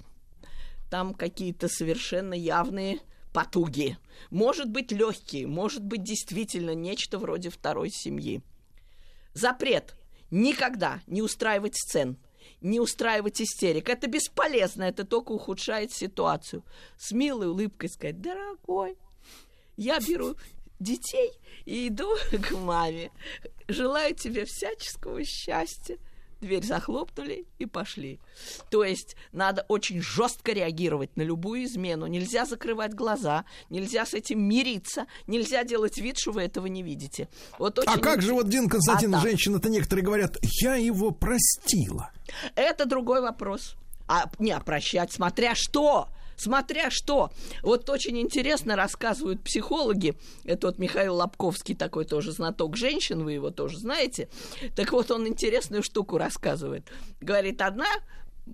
Там 0.92 1.14
какие-то 1.14 1.68
совершенно 1.68 2.34
явные 2.34 3.00
потуги. 3.32 3.96
Может 4.28 4.68
быть, 4.68 4.92
легкие, 4.92 5.46
может 5.46 5.82
быть, 5.82 6.02
действительно 6.02 6.74
нечто 6.74 7.18
вроде 7.18 7.48
второй 7.48 7.88
семьи. 7.88 8.42
Запрет. 9.32 9.96
Никогда 10.30 11.00
не 11.06 11.22
устраивать 11.22 11.76
сцен, 11.76 12.18
не 12.60 12.78
устраивать 12.78 13.40
истерик. 13.40 13.88
Это 13.88 14.06
бесполезно, 14.06 14.82
это 14.82 15.04
только 15.06 15.32
ухудшает 15.32 15.92
ситуацию. 15.92 16.62
С 16.98 17.12
милой 17.12 17.46
улыбкой 17.46 17.88
сказать, 17.88 18.20
дорогой, 18.20 18.98
я 19.78 19.98
беру 19.98 20.36
детей 20.78 21.32
и 21.64 21.88
иду 21.88 22.10
к 22.32 22.50
маме. 22.50 23.12
Желаю 23.66 24.14
тебе 24.14 24.44
всяческого 24.44 25.24
счастья. 25.24 25.96
Дверь 26.42 26.64
захлопнули 26.64 27.46
и 27.60 27.66
пошли. 27.66 28.18
То 28.68 28.82
есть 28.82 29.14
надо 29.30 29.64
очень 29.68 30.02
жестко 30.02 30.50
реагировать 30.50 31.16
на 31.16 31.22
любую 31.22 31.66
измену. 31.66 32.08
Нельзя 32.08 32.46
закрывать 32.46 32.94
глаза, 32.94 33.44
нельзя 33.70 34.04
с 34.04 34.12
этим 34.12 34.42
мириться, 34.42 35.06
нельзя 35.28 35.62
делать 35.62 35.98
вид, 35.98 36.18
что 36.18 36.32
вы 36.32 36.42
этого 36.42 36.66
не 36.66 36.82
видите. 36.82 37.28
Вот 37.60 37.78
А 37.78 37.92
очень- 37.92 38.02
как 38.02 38.22
же 38.22 38.32
вот, 38.32 38.48
Дин 38.48 38.68
Константин, 38.68 39.14
А 39.14 39.20
женщины-то 39.20 39.68
некоторые 39.68 40.04
говорят, 40.04 40.36
я 40.60 40.74
его 40.74 41.12
простила. 41.12 42.10
Это 42.56 42.86
другой 42.86 43.20
вопрос. 43.20 43.76
А 44.08 44.28
не 44.40 44.50
а 44.50 44.58
прощать, 44.58 45.12
смотря 45.12 45.54
что. 45.54 46.08
Смотря 46.42 46.90
что. 46.90 47.30
Вот 47.62 47.88
очень 47.88 48.18
интересно 48.18 48.74
рассказывают 48.74 49.44
психологи. 49.44 50.16
Это 50.42 50.66
вот 50.66 50.78
Михаил 50.78 51.14
Лобковский, 51.14 51.76
такой 51.76 52.04
тоже 52.04 52.32
знаток 52.32 52.76
женщин, 52.76 53.22
вы 53.22 53.34
его 53.34 53.50
тоже 53.50 53.78
знаете. 53.78 54.28
Так 54.74 54.90
вот, 54.90 55.12
он 55.12 55.28
интересную 55.28 55.84
штуку 55.84 56.18
рассказывает. 56.18 56.90
Говорит, 57.20 57.62
одна 57.62 57.86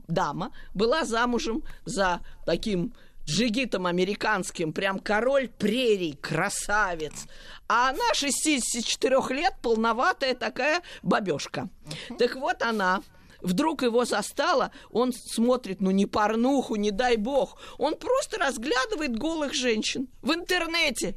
дама 0.06 0.52
была 0.74 1.06
замужем 1.06 1.62
за 1.86 2.20
таким 2.44 2.92
джигитом 3.24 3.86
американским, 3.86 4.74
прям 4.74 4.98
король 4.98 5.48
прерий, 5.48 6.12
красавец. 6.20 7.26
А 7.68 7.88
она 7.88 8.12
64 8.12 9.16
лет, 9.30 9.54
полноватая 9.62 10.34
такая 10.34 10.82
бабешка. 11.02 11.70
Так 12.18 12.36
вот 12.36 12.60
она 12.60 13.02
Вдруг 13.40 13.82
его 13.82 14.04
застала, 14.04 14.72
он 14.90 15.12
смотрит, 15.12 15.80
ну 15.80 15.90
не 15.90 16.06
порнуху, 16.06 16.74
не 16.76 16.90
дай 16.90 17.16
бог. 17.16 17.58
Он 17.78 17.96
просто 17.96 18.38
разглядывает 18.38 19.16
голых 19.16 19.54
женщин 19.54 20.08
в 20.22 20.32
интернете. 20.32 21.16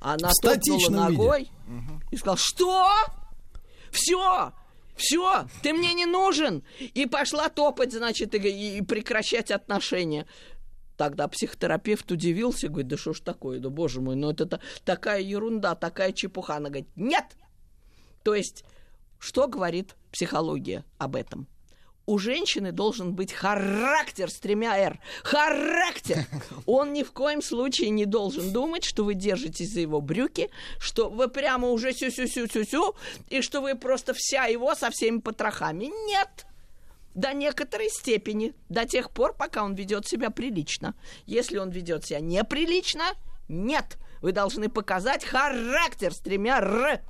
Она 0.00 0.30
топнула 0.30 0.32
статичном 0.32 1.08
виде. 1.08 1.16
ногой 1.22 1.50
и 2.10 2.16
сказала, 2.16 2.36
что? 2.36 2.88
Все, 3.90 4.52
все, 4.96 5.46
ты 5.62 5.72
мне 5.72 5.94
не 5.94 6.06
нужен. 6.06 6.64
И 6.80 7.06
пошла 7.06 7.48
топать, 7.48 7.92
значит, 7.92 8.34
и, 8.34 8.78
и 8.78 8.82
прекращать 8.82 9.50
отношения. 9.50 10.26
Тогда 10.96 11.26
психотерапевт 11.28 12.10
удивился, 12.10 12.68
говорит, 12.68 12.88
да 12.88 12.96
что 12.96 13.12
ж 13.14 13.20
такое, 13.20 13.58
да 13.60 13.68
боже 13.68 14.00
мой, 14.00 14.14
ну 14.14 14.30
это 14.30 14.46
та- 14.46 14.60
такая 14.84 15.20
ерунда, 15.20 15.74
такая 15.74 16.12
чепуха. 16.12 16.56
Она 16.56 16.68
говорит, 16.68 16.88
нет. 16.96 17.24
То 18.22 18.34
есть, 18.34 18.64
что 19.18 19.48
говорит 19.48 19.96
психология 20.12 20.84
об 20.98 21.16
этом? 21.16 21.48
У 22.06 22.18
женщины 22.18 22.70
должен 22.70 23.14
быть 23.14 23.32
характер 23.32 24.30
с 24.30 24.38
тремя 24.38 24.76
«р». 24.76 25.00
Характер! 25.22 26.26
Он 26.66 26.92
ни 26.92 27.02
в 27.02 27.12
коем 27.12 27.40
случае 27.40 27.88
не 27.88 28.04
должен 28.04 28.52
думать, 28.52 28.84
что 28.84 29.04
вы 29.04 29.14
держитесь 29.14 29.72
за 29.72 29.80
его 29.80 30.02
брюки, 30.02 30.50
что 30.78 31.08
вы 31.08 31.28
прямо 31.28 31.68
уже 31.68 31.94
сю-сю-сю-сю-сю, 31.94 32.94
и 33.30 33.40
что 33.40 33.62
вы 33.62 33.74
просто 33.74 34.12
вся 34.12 34.44
его 34.44 34.74
со 34.74 34.90
всеми 34.90 35.20
потрохами. 35.20 35.90
Нет! 36.06 36.46
До 37.14 37.32
некоторой 37.32 37.88
степени, 37.88 38.54
до 38.68 38.84
тех 38.84 39.10
пор, 39.10 39.34
пока 39.34 39.64
он 39.64 39.74
ведет 39.74 40.06
себя 40.06 40.28
прилично. 40.28 40.94
Если 41.24 41.56
он 41.56 41.70
ведет 41.70 42.04
себя 42.04 42.20
неприлично, 42.20 43.04
нет. 43.48 43.96
Вы 44.20 44.32
должны 44.32 44.68
показать 44.68 45.24
характер 45.24 46.12
с 46.12 46.18
тремя 46.18 46.58
«р». 46.58 47.00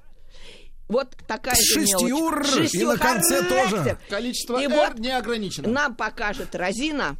Вот 0.88 1.16
такая 1.26 1.54
же 1.54 1.62
шестью 1.62 2.08
мелочь. 2.08 2.56
«р» 2.56 2.68
и 2.72 2.84
на 2.84 2.96
конце 2.98 3.42
характер. 3.42 3.70
тоже. 3.70 3.98
Количество 4.08 4.60
И 4.60 4.66
вот 4.66 4.98
не 4.98 5.10
ограничено. 5.10 5.68
Нам 5.68 5.94
покажет 5.94 6.54
Розина. 6.54 7.16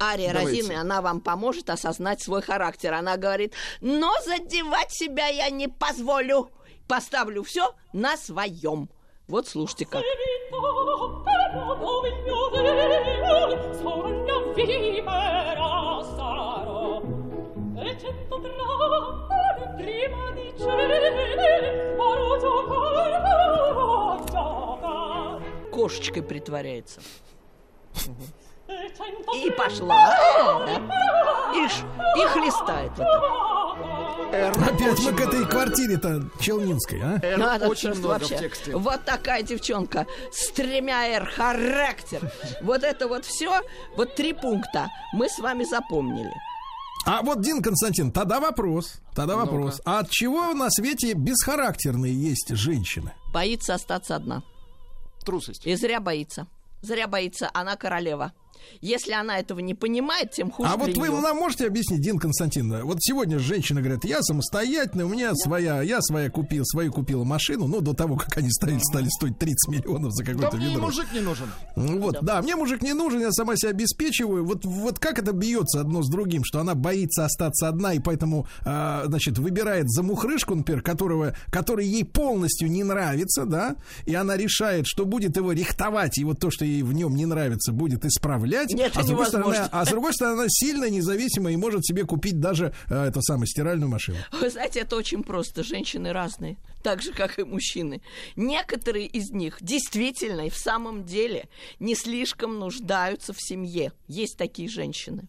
Ария 0.00 0.32
Давайте. 0.32 0.60
Розины, 0.60 0.72
она 0.74 1.00
вам 1.00 1.20
поможет 1.20 1.70
осознать 1.70 2.22
свой 2.22 2.42
характер. 2.42 2.92
Она 2.92 3.16
говорит, 3.16 3.54
но 3.80 4.12
задевать 4.24 4.92
себя 4.92 5.28
я 5.28 5.48
не 5.48 5.68
позволю. 5.68 6.50
Поставлю 6.86 7.42
все 7.42 7.74
на 7.92 8.16
своем. 8.16 8.90
Вот 9.26 9.48
слушайте 9.48 9.86
как. 9.86 10.02
Кошечкой 25.86 26.24
притворяется. 26.24 27.00
И 28.66 29.50
пошла. 29.56 29.94
И, 31.54 31.68
ш, 31.68 31.86
и 32.16 32.26
хлестает 32.26 32.90
вот 32.96 33.06
так. 34.32 34.56
Опять 34.56 34.98
мы 34.98 35.12
к 35.12 35.20
этой 35.20 35.46
квартире-то 35.46 36.28
Челнинской, 36.40 37.00
а? 37.00 37.20
R 37.22 37.38
Надо 37.38 37.68
очень 37.68 37.90
много 37.90 38.14
вообще. 38.14 38.36
в 38.36 38.40
тексте. 38.40 38.76
Вот 38.76 39.04
такая 39.04 39.44
девчонка 39.44 40.08
с 40.32 40.50
тремя 40.50 41.06
R 41.06 41.24
характер. 41.24 42.32
Вот 42.62 42.82
это 42.82 43.06
вот 43.06 43.24
все, 43.24 43.62
вот 43.96 44.16
три 44.16 44.32
пункта 44.32 44.88
мы 45.12 45.28
с 45.28 45.38
вами 45.38 45.62
запомнили. 45.62 46.32
А 47.06 47.22
вот, 47.22 47.40
Дин 47.42 47.62
Константин, 47.62 48.10
тогда 48.10 48.40
вопрос. 48.40 49.00
Тогда 49.14 49.36
вопрос. 49.36 49.80
А 49.84 50.00
от 50.00 50.10
чего 50.10 50.52
на 50.52 50.68
свете 50.68 51.12
бесхарактерные 51.12 52.12
есть 52.12 52.48
женщины? 52.56 53.12
Боится 53.32 53.74
остаться 53.74 54.16
одна. 54.16 54.42
Трусость. 55.26 55.66
И 55.66 55.74
зря 55.74 55.98
боится. 56.00 56.46
Зря 56.82 57.08
боится. 57.08 57.50
Она 57.52 57.76
королева. 57.76 58.32
Если 58.80 59.12
она 59.12 59.38
этого 59.38 59.60
не 59.60 59.74
понимает, 59.74 60.32
тем 60.32 60.50
хуже. 60.50 60.70
А 60.72 60.76
вот 60.76 60.96
вы 60.96 61.08
нее. 61.08 61.20
нам 61.20 61.36
можете 61.36 61.66
объяснить, 61.66 62.00
Дин 62.00 62.18
Константин, 62.18 62.84
вот 62.84 62.98
сегодня 63.00 63.38
женщины 63.38 63.80
говорят, 63.80 64.04
я 64.04 64.22
самостоятельная, 64.22 65.06
у 65.06 65.08
меня 65.08 65.34
своя, 65.34 65.82
я 65.82 66.00
своя 66.00 66.30
купил, 66.30 66.64
свою 66.64 66.92
купила 66.92 67.24
машину, 67.24 67.66
ну, 67.66 67.80
до 67.80 67.94
того, 67.94 68.16
как 68.16 68.36
они 68.36 68.50
стали, 68.50 68.78
стали 68.78 69.08
стоить 69.08 69.38
30 69.38 69.68
миллионов 69.68 70.12
за 70.12 70.24
какой-то 70.24 70.50
да 70.52 70.58
ведро. 70.58 70.70
мне 70.70 70.78
мужик 70.78 71.06
не 71.12 71.20
нужен. 71.20 71.50
Вот, 71.74 72.14
да. 72.14 72.20
да, 72.20 72.42
мне 72.42 72.56
мужик 72.56 72.82
не 72.82 72.92
нужен, 72.92 73.20
я 73.20 73.32
сама 73.32 73.56
себя 73.56 73.70
обеспечиваю. 73.70 74.44
Вот, 74.44 74.64
вот 74.64 74.98
как 74.98 75.18
это 75.18 75.32
бьется 75.32 75.80
одно 75.80 76.02
с 76.02 76.08
другим, 76.08 76.42
что 76.44 76.60
она 76.60 76.74
боится 76.74 77.24
остаться 77.24 77.68
одна, 77.68 77.94
и 77.94 77.98
поэтому, 77.98 78.46
а, 78.64 79.04
значит, 79.06 79.38
выбирает 79.38 79.90
замухрышку, 79.90 80.54
например, 80.54 80.82
которого, 80.82 81.34
который 81.50 81.86
ей 81.86 82.04
полностью 82.04 82.70
не 82.70 82.84
нравится, 82.84 83.44
да, 83.44 83.76
и 84.06 84.14
она 84.14 84.36
решает, 84.36 84.86
что 84.86 85.04
будет 85.04 85.36
его 85.36 85.52
рихтовать, 85.52 86.18
и 86.18 86.24
вот 86.24 86.40
то, 86.40 86.50
что 86.50 86.64
ей 86.64 86.82
в 86.82 86.92
нем 86.92 87.14
не 87.14 87.26
нравится, 87.26 87.72
будет 87.72 88.04
исправлять 88.04 88.45
управлять, 88.46 88.72
Нет, 88.72 88.92
а, 88.96 89.02
с 89.02 89.06
другой 89.06 89.26
стороны, 89.26 89.56
а 89.70 89.84
с 89.84 89.88
другой 89.88 90.14
стороны, 90.14 90.40
она 90.40 90.46
сильно 90.48 90.88
независима 90.88 91.52
и 91.52 91.56
может 91.56 91.84
себе 91.84 92.04
купить 92.04 92.40
даже 92.40 92.72
э, 92.88 93.04
эту 93.08 93.22
самую 93.22 93.46
стиральную 93.46 93.88
машину. 93.88 94.18
Вы 94.40 94.50
знаете, 94.50 94.80
это 94.80 94.96
очень 94.96 95.22
просто. 95.22 95.62
Женщины 95.62 96.12
разные, 96.12 96.56
так 96.82 97.02
же, 97.02 97.12
как 97.12 97.38
и 97.38 97.44
мужчины. 97.44 98.02
Некоторые 98.36 99.06
из 99.06 99.30
них 99.30 99.58
действительно 99.60 100.46
и 100.46 100.50
в 100.50 100.56
самом 100.56 101.04
деле 101.04 101.48
не 101.80 101.94
слишком 101.94 102.58
нуждаются 102.58 103.32
в 103.32 103.40
семье. 103.40 103.92
Есть 104.06 104.36
такие 104.36 104.68
женщины. 104.68 105.28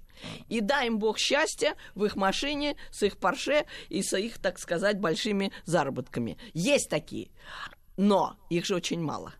И 0.50 0.62
дай 0.62 0.88
им 0.88 0.98
Бог 0.98 1.20
счастья 1.20 1.76
в 1.96 2.04
их 2.06 2.16
машине, 2.16 2.76
с 2.92 3.04
их 3.04 3.18
парше 3.18 3.66
и 3.90 4.02
с 4.02 4.18
их, 4.18 4.40
так 4.40 4.60
сказать, 4.60 5.00
большими 5.00 5.52
заработками. 5.66 6.38
Есть 6.54 6.90
такие. 6.90 7.30
Но 7.98 8.36
их 8.50 8.66
же 8.66 8.76
очень 8.76 9.02
мало 9.02 9.34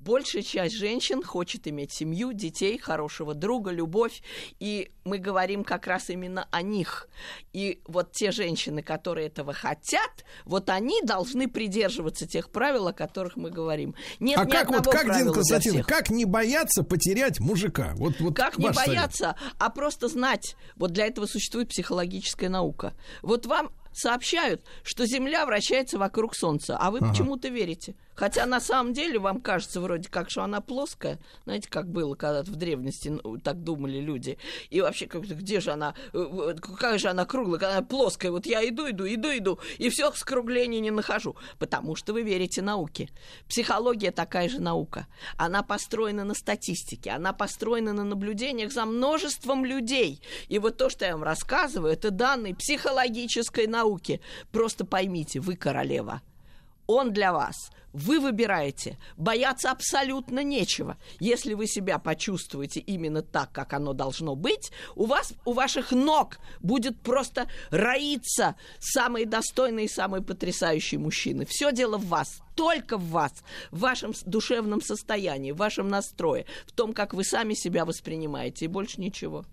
большая 0.00 0.42
часть 0.42 0.76
женщин 0.76 1.22
хочет 1.22 1.66
иметь 1.68 1.92
семью, 1.92 2.32
детей, 2.32 2.78
хорошего 2.78 3.34
друга, 3.34 3.70
любовь. 3.70 4.22
И 4.60 4.90
мы 5.04 5.18
говорим 5.18 5.64
как 5.64 5.86
раз 5.86 6.10
именно 6.10 6.46
о 6.50 6.62
них. 6.62 7.08
И 7.52 7.80
вот 7.86 8.12
те 8.12 8.30
женщины, 8.30 8.82
которые 8.82 9.28
этого 9.28 9.52
хотят, 9.52 10.24
вот 10.44 10.70
они 10.70 11.02
должны 11.02 11.48
придерживаться 11.48 12.26
тех 12.26 12.50
правил, 12.50 12.88
о 12.88 12.92
которых 12.92 13.36
мы 13.36 13.50
говорим. 13.50 13.94
Нет 14.20 14.38
а 14.38 14.46
как 14.46 14.70
вот, 14.70 14.86
как, 14.86 15.16
Дин 15.16 15.32
Константин, 15.32 15.82
как 15.84 16.10
не 16.10 16.24
бояться 16.24 16.82
потерять 16.82 17.40
мужика? 17.40 17.92
Вот, 17.96 18.20
вот 18.20 18.36
как 18.36 18.58
не 18.58 18.70
бояться, 18.70 19.36
совет. 19.38 19.54
а 19.58 19.70
просто 19.70 20.08
знать. 20.08 20.56
Вот 20.76 20.92
для 20.92 21.06
этого 21.06 21.26
существует 21.26 21.68
психологическая 21.68 22.48
наука. 22.48 22.94
Вот 23.22 23.46
вам 23.46 23.70
сообщают, 23.92 24.62
что 24.82 25.06
Земля 25.06 25.44
вращается 25.44 25.98
вокруг 25.98 26.34
Солнца, 26.36 26.76
а 26.78 26.90
вы 26.90 26.98
ага. 26.98 27.10
почему-то 27.10 27.48
верите. 27.48 27.94
Хотя 28.18 28.46
на 28.46 28.58
самом 28.58 28.94
деле 28.94 29.20
вам 29.20 29.40
кажется 29.40 29.80
вроде 29.80 30.08
как, 30.08 30.28
что 30.28 30.42
она 30.42 30.60
плоская. 30.60 31.20
Знаете, 31.44 31.68
как 31.70 31.88
было 31.88 32.16
когда-то 32.16 32.50
в 32.50 32.56
древности, 32.56 33.10
ну, 33.10 33.38
так 33.38 33.62
думали 33.62 34.00
люди. 34.00 34.38
И 34.70 34.80
вообще, 34.80 35.06
как 35.06 35.22
где 35.22 35.60
же 35.60 35.70
она, 35.70 35.94
э, 36.12 36.56
какая 36.60 36.98
же 36.98 37.10
она 37.10 37.24
круглая, 37.24 37.70
она 37.70 37.82
плоская. 37.82 38.32
Вот 38.32 38.44
я 38.44 38.68
иду, 38.68 38.90
иду, 38.90 39.06
иду, 39.06 39.28
иду, 39.28 39.60
и 39.78 39.88
все 39.88 40.10
скругления 40.10 40.80
не 40.80 40.90
нахожу. 40.90 41.36
Потому 41.60 41.94
что 41.94 42.12
вы 42.12 42.22
верите 42.22 42.60
науке. 42.60 43.08
Психология 43.48 44.10
такая 44.10 44.48
же 44.48 44.60
наука. 44.60 45.06
Она 45.36 45.62
построена 45.62 46.24
на 46.24 46.34
статистике, 46.34 47.10
она 47.10 47.32
построена 47.32 47.92
на 47.92 48.02
наблюдениях 48.02 48.72
за 48.72 48.84
множеством 48.84 49.64
людей. 49.64 50.20
И 50.48 50.58
вот 50.58 50.76
то, 50.76 50.90
что 50.90 51.04
я 51.04 51.12
вам 51.12 51.22
рассказываю, 51.22 51.92
это 51.92 52.10
данные 52.10 52.56
психологической 52.56 53.68
науки. 53.68 54.20
Просто 54.50 54.84
поймите, 54.84 55.38
вы 55.38 55.54
королева. 55.54 56.20
Он 56.88 57.12
для 57.12 57.32
вас. 57.32 57.70
Вы 57.92 58.18
выбираете. 58.18 58.98
Бояться 59.16 59.70
абсолютно 59.70 60.42
нечего. 60.42 60.96
Если 61.20 61.54
вы 61.54 61.66
себя 61.66 61.98
почувствуете 61.98 62.80
именно 62.80 63.22
так, 63.22 63.52
как 63.52 63.72
оно 63.74 63.92
должно 63.92 64.34
быть, 64.34 64.72
у 64.94 65.06
вас, 65.06 65.34
у 65.44 65.52
ваших 65.52 65.92
ног 65.92 66.38
будет 66.60 67.00
просто 67.00 67.48
роиться 67.70 68.56
самые 68.78 69.26
достойные 69.26 69.88
самые 69.88 70.22
потрясающие 70.22 70.98
мужчины. 70.98 71.44
Все 71.46 71.72
дело 71.72 71.98
в 71.98 72.06
вас 72.06 72.40
только 72.54 72.96
в 72.96 73.10
вас, 73.10 73.32
в 73.70 73.80
вашем 73.80 74.12
душевном 74.26 74.80
состоянии, 74.80 75.52
в 75.52 75.56
вашем 75.56 75.88
настрое, 75.88 76.44
в 76.66 76.72
том, 76.72 76.92
как 76.92 77.14
вы 77.14 77.22
сами 77.22 77.54
себя 77.54 77.84
воспринимаете, 77.84 78.64
и 78.64 78.68
больше 78.68 79.00
ничего. 79.00 79.44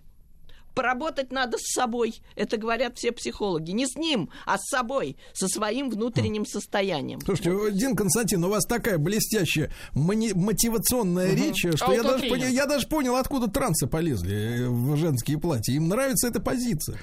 Поработать 0.76 1.32
надо 1.32 1.56
с 1.56 1.72
собой. 1.72 2.20
Это 2.34 2.58
говорят 2.58 2.98
все 2.98 3.10
психологи. 3.10 3.70
Не 3.70 3.86
с 3.86 3.96
ним, 3.96 4.28
а 4.44 4.58
с 4.58 4.68
собой, 4.68 5.16
со 5.32 5.48
своим 5.48 5.88
внутренним 5.88 6.44
состоянием. 6.44 7.18
Слушайте, 7.22 7.52
вот. 7.52 7.72
Дин 7.72 7.96
Константин, 7.96 8.44
у 8.44 8.50
вас 8.50 8.66
такая 8.66 8.98
блестящая 8.98 9.72
мотивационная 9.94 11.32
угу. 11.32 11.36
речь, 11.36 11.64
что 11.76 11.94
я 11.94 12.02
даже, 12.02 12.28
понял, 12.28 12.48
я 12.48 12.66
даже 12.66 12.86
понял, 12.88 13.16
откуда 13.16 13.48
трансы 13.48 13.86
полезли 13.86 14.66
в 14.68 14.98
женские 14.98 15.38
платья. 15.38 15.72
Им 15.72 15.88
нравится 15.88 16.28
эта 16.28 16.40
позиция. 16.40 16.98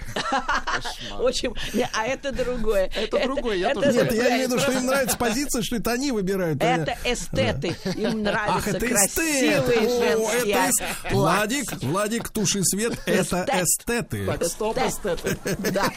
Очень. 1.19 1.55
А 1.93 2.05
это 2.05 2.31
другое. 2.31 2.91
Это 2.95 3.23
другое. 3.23 3.57
Я 3.57 3.73
тоже. 3.73 3.91
Нет, 3.91 4.13
я 4.13 4.29
имею 4.29 4.49
в 4.49 4.51
виду, 4.51 4.59
что 4.61 4.71
им 4.71 4.85
нравится 4.85 5.17
позиция, 5.17 5.63
что 5.63 5.77
это 5.77 5.91
они 5.93 6.11
выбирают. 6.11 6.61
А 6.61 6.65
это 6.65 6.97
эстеты. 7.05 7.75
Им 7.95 8.21
нравятся 8.21 8.79
красивые 8.79 9.89
женские 10.45 11.11
Владик, 11.11 11.81
Владик, 11.81 12.29
туши 12.29 12.63
свет. 12.63 12.99
Это 13.07 13.62
эстеты. 13.63 14.25
Так, 14.25 14.43
стоп, 14.45 14.77
эстеты. 14.77 15.37
Да. 15.71 15.91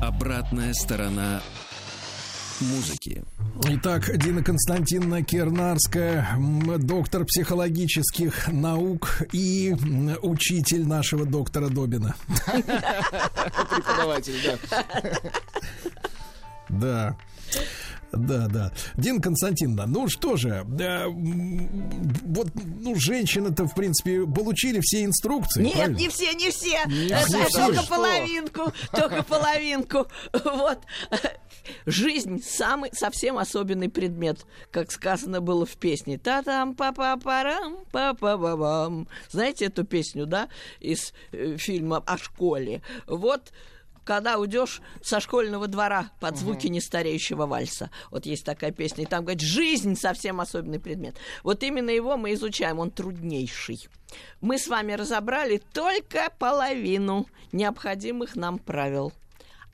Обратная 0.00 0.72
сторона 0.74 1.42
музыки. 2.60 3.24
Итак, 3.64 4.16
Дина 4.18 4.42
Константиновна 4.42 5.22
Кернарская, 5.22 6.28
доктор 6.78 7.24
психологических 7.24 8.48
наук 8.48 9.22
и 9.32 9.74
учитель 10.22 10.86
нашего 10.86 11.24
доктора 11.24 11.68
Добина. 11.68 12.14
Преподаватель, 13.70 14.34
да. 14.44 14.56
Да. 16.68 17.16
Да, 18.16 18.48
да. 18.48 18.72
Дин 18.96 19.20
Константиновна, 19.20 19.86
ну 19.86 20.08
что 20.08 20.36
же, 20.36 20.66
э, 20.78 21.06
вот, 21.06 22.48
ну, 22.80 22.94
женщины-то, 22.96 23.66
в 23.66 23.74
принципе, 23.74 24.26
получили 24.26 24.80
все 24.82 25.04
инструкции. 25.04 25.62
Нет, 25.64 25.74
правильно? 25.74 25.96
не 25.96 26.08
все, 26.08 26.32
не 26.34 26.50
все. 26.50 26.78
Не 26.86 27.08
Это 27.08 27.52
только 27.52 27.82
что? 27.82 27.88
половинку, 27.88 28.72
только 28.92 29.22
половинку. 29.22 30.06
Вот. 30.32 30.80
Жизнь 31.84 32.42
самый 32.42 32.90
совсем 32.92 33.38
особенный 33.38 33.88
предмет, 33.88 34.46
как 34.70 34.90
сказано 34.92 35.40
было 35.40 35.66
в 35.66 35.76
песне. 35.76 36.18
Та-там, 36.18 36.74
па-па-парам, 36.74 37.78
па-па-ба-бам. 37.90 39.08
Знаете 39.30 39.66
эту 39.66 39.84
песню, 39.84 40.26
да, 40.26 40.48
из 40.80 41.12
э, 41.32 41.56
фильма 41.56 42.02
о 42.06 42.18
школе? 42.18 42.82
Вот 43.06 43.52
когда 44.06 44.38
уйдешь 44.38 44.80
со 45.02 45.20
школьного 45.20 45.66
двора 45.66 46.10
под 46.20 46.38
звуки 46.38 46.68
нестареющего 46.68 47.44
вальса. 47.46 47.90
Вот 48.10 48.24
есть 48.24 48.44
такая 48.44 48.70
песня, 48.70 49.02
и 49.02 49.06
там 49.06 49.24
говорит, 49.24 49.42
жизнь 49.42 49.96
совсем 49.96 50.40
особенный 50.40 50.78
предмет. 50.78 51.16
Вот 51.42 51.62
именно 51.64 51.90
его 51.90 52.16
мы 52.16 52.32
изучаем, 52.34 52.78
он 52.78 52.92
труднейший. 52.92 53.88
Мы 54.40 54.58
с 54.58 54.68
вами 54.68 54.92
разобрали 54.92 55.60
только 55.72 56.30
половину 56.38 57.26
необходимых 57.50 58.36
нам 58.36 58.58
правил. 58.58 59.12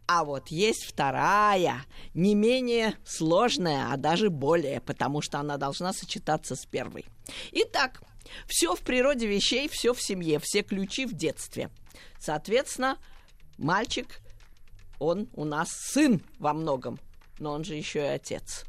А 0.07 0.25
вот 0.25 0.49
есть 0.49 0.85
вторая, 0.85 1.85
не 2.15 2.35
менее 2.35 2.95
сложная, 3.05 3.93
а 3.93 3.97
даже 3.99 4.31
более, 4.31 4.81
потому 4.81 5.21
что 5.21 5.39
она 5.39 5.59
должна 5.59 5.93
сочетаться 5.93 6.57
с 6.57 6.65
первой. 6.65 7.05
Итак, 7.53 8.03
все 8.47 8.75
в 8.75 8.81
природе 8.81 9.27
вещей, 9.27 9.69
все 9.69 9.93
в 9.93 10.03
семье, 10.03 10.39
все 10.39 10.63
ключи 10.63 11.05
в 11.05 11.13
детстве. 11.13 11.71
Соответственно, 12.19 12.99
мальчик, 13.63 14.21
он 14.99 15.29
у 15.35 15.45
нас 15.45 15.71
сын 15.71 16.21
во 16.39 16.53
многом, 16.53 16.99
но 17.39 17.53
он 17.53 17.65
же 17.65 17.75
еще 17.75 18.01
и 18.01 18.15
отец. 18.15 18.65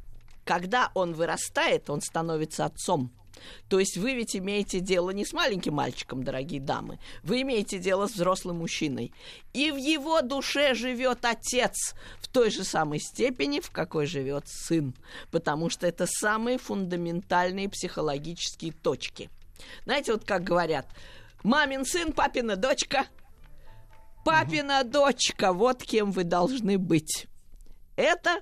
Когда 0.46 0.92
он 0.94 1.14
вырастает, 1.14 1.90
он 1.90 2.02
становится 2.02 2.66
отцом– 2.66 3.12
то 3.70 3.80
есть 3.80 3.98
вы 3.98 4.14
ведь 4.14 4.36
имеете 4.36 4.80
дело 4.80 5.10
не 5.10 5.26
с 5.26 5.34
маленьким 5.34 5.76
мальчиком, 5.76 6.24
дорогие 6.24 6.62
дамы, 6.62 7.00
вы 7.24 7.42
имеете 7.42 7.80
дело 7.80 8.08
с 8.08 8.14
взрослым 8.14 8.58
мужчиной. 8.58 9.14
И 9.54 9.72
в 9.72 9.78
его 9.78 10.22
душе 10.22 10.74
живет 10.74 11.26
отец 11.26 11.96
в 12.20 12.28
той 12.28 12.52
же 12.52 12.64
самой 12.64 13.00
степени, 13.00 13.60
в 13.60 13.72
какой 13.72 14.06
живет 14.06 14.48
сын, 14.48 14.94
потому 15.32 15.70
что 15.70 15.88
это 15.88 16.06
самые 16.08 16.58
фундаментальные 16.58 17.70
психологические 17.70 18.72
точки. 18.72 19.30
Знаете, 19.86 20.14
вот 20.14 20.26
как 20.26 20.44
говорят, 20.44 20.88
мамин 21.44 21.86
сын, 21.86 22.12
папина 22.12 22.56
дочка, 22.56 23.06
папина 24.24 24.84
дочка, 24.84 25.54
вот 25.54 25.84
кем 25.84 26.12
вы 26.12 26.24
должны 26.24 26.78
быть. 26.78 27.28
Это 27.96 28.42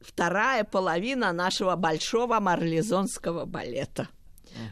вторая 0.00 0.64
половина 0.64 1.32
нашего 1.32 1.76
большого 1.76 2.40
марлезонского 2.40 3.44
балета– 3.44 4.08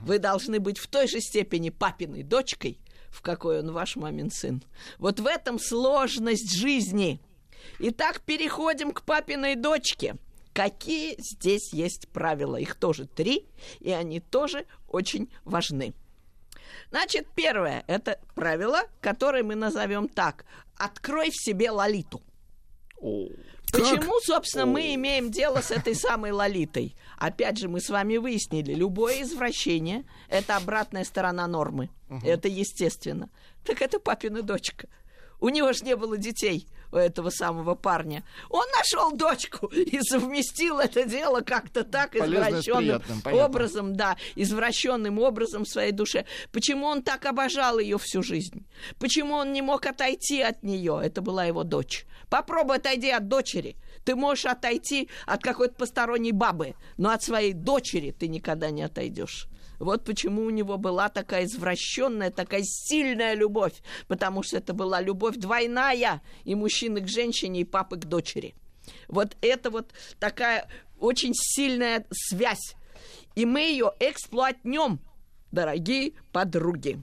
вы 0.03 0.19
должны 0.19 0.61
быть 0.61 0.79
в 0.79 0.87
той 0.87 1.09
же 1.09 1.21
степени 1.21 1.71
папиной 1.71 2.23
дочкой, 2.23 2.79
в 3.11 3.23
какой 3.23 3.61
он 3.61 3.73
ваш 3.73 3.97
мамин 3.97 4.31
сын. 4.31 4.63
Вот 4.99 5.21
в 5.21 5.27
этом 5.27 5.59
сложность 5.59 6.57
жизни. 6.57 7.21
Итак, 7.79 8.21
переходим 8.21 8.93
к 8.93 9.03
папиной 9.03 9.55
дочке. 9.57 10.17
Какие 10.53 11.17
здесь 11.19 11.73
есть 11.73 12.09
правила? 12.09 12.57
Их 12.57 12.75
тоже 12.77 13.07
три, 13.07 13.47
и 13.81 13.91
они 13.91 14.21
тоже 14.21 14.65
очень 14.89 15.31
важны. 15.45 15.93
Значит, 16.91 17.27
первое– 17.35 17.85
это 17.87 18.19
правило, 18.35 18.83
которое 19.01 19.43
мы 19.43 19.55
назовем 19.55 20.09
так. 20.09 20.45
Открой 20.77 21.31
в 21.31 21.37
себе 21.37 21.71
лолиту. 21.71 22.23
Почему, 23.73 24.21
собственно, 24.21 24.67
мы 24.67 24.95
имеем 24.95 25.31
дело 25.31 25.61
с 25.61 25.71
этой 25.71 25.95
самой 25.95 26.31
Лолитой? 26.31 26.97
Опять 27.19 27.59
же, 27.59 27.69
мы 27.69 27.81
с 27.81 27.91
вами 27.91 28.17
выяснили, 28.17 28.73
любое 28.73 29.23
извращение– 29.23 30.05
это 30.29 30.57
обратная 30.57 31.05
сторона 31.05 31.47
нормы. 31.47 31.91
Угу. 32.09 32.27
Это 32.27 32.49
естественно. 32.49 33.29
Так 33.65 33.83
это 33.83 33.99
папина 33.99 34.43
дочка. 34.43 34.89
У 35.41 35.49
него 35.49 35.73
же 35.73 35.85
не 35.85 35.97
было 35.97 36.17
детей 36.17 36.67
у 36.93 36.97
этого 36.97 37.31
самого 37.31 37.75
парня. 37.75 38.25
Он 38.51 38.65
нашел 38.77 39.13
дочку 39.13 39.67
и 39.67 40.01
совместил 40.01 40.79
это 40.79 41.05
дело 41.05 41.41
как-то 41.41 41.85
так 41.85 42.17
извращенным 42.17 43.03
образом, 43.25 43.97
да, 43.97 44.17
извращенным 44.35 45.19
образом 45.19 45.65
в 45.65 45.69
своей 45.69 45.93
душе. 45.93 46.27
Почему 46.53 46.87
он 46.87 47.03
так 47.03 47.27
обожал 47.27 47.79
ее 47.79 47.99
всю 47.99 48.23
жизнь? 48.23 48.67
Почему 48.99 49.35
он 49.35 49.53
не 49.53 49.63
мог 49.63 49.87
отойти 49.87 50.41
от 50.43 50.63
нее? 50.63 51.01
Это 51.03 51.23
была 51.23 51.45
его 51.45 51.65
дочь. 51.65 52.07
Попробуй 52.29 52.77
отойди 52.77 53.11
от 53.11 53.29
дочери. 53.29 53.77
Ты 54.05 54.15
можешь 54.15 54.47
отойти 54.47 55.09
от 55.27 55.43
какой-то 55.43 55.75
посторонней 55.75 56.33
бабы, 56.33 56.75
но 56.97 57.11
от 57.11 57.23
своей 57.23 57.53
дочери 57.53 58.13
ты 58.13 58.29
никогда 58.29 58.71
не 58.71 58.83
отойдешь. 58.83 59.49
Вот 59.79 60.05
почему 60.05 60.43
у 60.43 60.51
него 60.51 60.79
была 60.79 61.09
такая 61.09 61.45
извращенная, 61.45 62.31
такая 62.31 62.63
сильная 62.65 63.35
любовь, 63.35 63.75
потому 64.09 64.43
что 64.43 64.57
это 64.59 64.73
была 64.73 65.01
любовь 65.01 65.37
двойная 65.37 66.23
и 66.45 66.55
мужчины 66.55 67.01
к 67.01 67.09
женщине, 67.09 67.61
и 67.61 67.65
папы 67.65 67.97
к 67.97 68.05
дочери. 68.05 68.55
Вот 69.09 69.37
это 69.41 69.71
вот 69.71 69.93
такая 70.19 70.69
очень 70.99 71.33
сильная 71.35 72.07
связь. 72.11 72.75
И 73.35 73.45
мы 73.45 73.61
ее 73.61 73.93
эксплуатнем, 74.01 75.01
дорогие 75.53 76.13
подруги. 76.33 77.03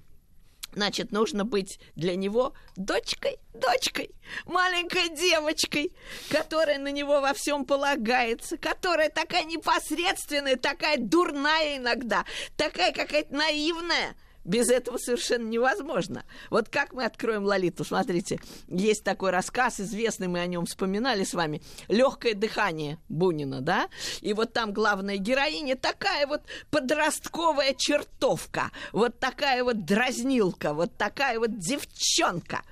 Значит, 0.74 1.12
нужно 1.12 1.46
быть 1.46 1.80
для 1.96 2.16
него 2.16 2.54
дочкой, 2.76 3.38
дочкой, 3.54 4.12
маленькой 4.46 5.10
девочкой, 5.10 5.94
которая 6.30 6.80
на 6.80 6.92
него 6.92 7.22
во 7.22 7.34
всем 7.34 7.66
полагается, 7.66 8.58
которая 8.58 9.10
такая 9.10 9.44
непосредственная, 9.44 10.56
такая 10.56 10.98
дурная 10.98 11.78
иногда, 11.78 12.26
такая 12.58 12.92
какая-то 12.92 13.34
наивная– 13.34 14.16
без 14.46 14.70
этого 14.70 14.98
совершенно 14.98 15.48
невозможно. 15.48 16.24
Вот 16.50 16.70
как 16.70 16.94
мы 16.94 17.06
откроем 17.06 17.44
Лолиту? 17.44 17.84
Смотрите, 17.84 18.40
есть 18.68 19.04
такой 19.04 19.32
рассказ, 19.32 19.80
известный, 19.80 20.28
мы 20.28 20.40
о 20.40 20.48
нем 20.48 20.66
вспоминали 20.66 21.24
с 21.24 21.34
вами. 21.34 21.62
Легкое 21.88 22.34
дыхание 22.34 22.98
Бунина, 23.10 23.62
да? 23.62 23.90
И 24.22 24.34
вот 24.34 24.54
там 24.54 24.74
главная 24.74 25.18
героиня 25.18 25.76
такая 25.76 26.28
вот 26.28 26.42
подростковая 26.72 27.74
чертовка, 27.78 28.72
вот 28.92 29.20
такая 29.20 29.64
вот 29.64 29.86
дразнилка, 29.86 30.74
вот 30.74 30.96
такая 30.98 31.40
вот 31.40 31.58
девчонка. 31.58 32.64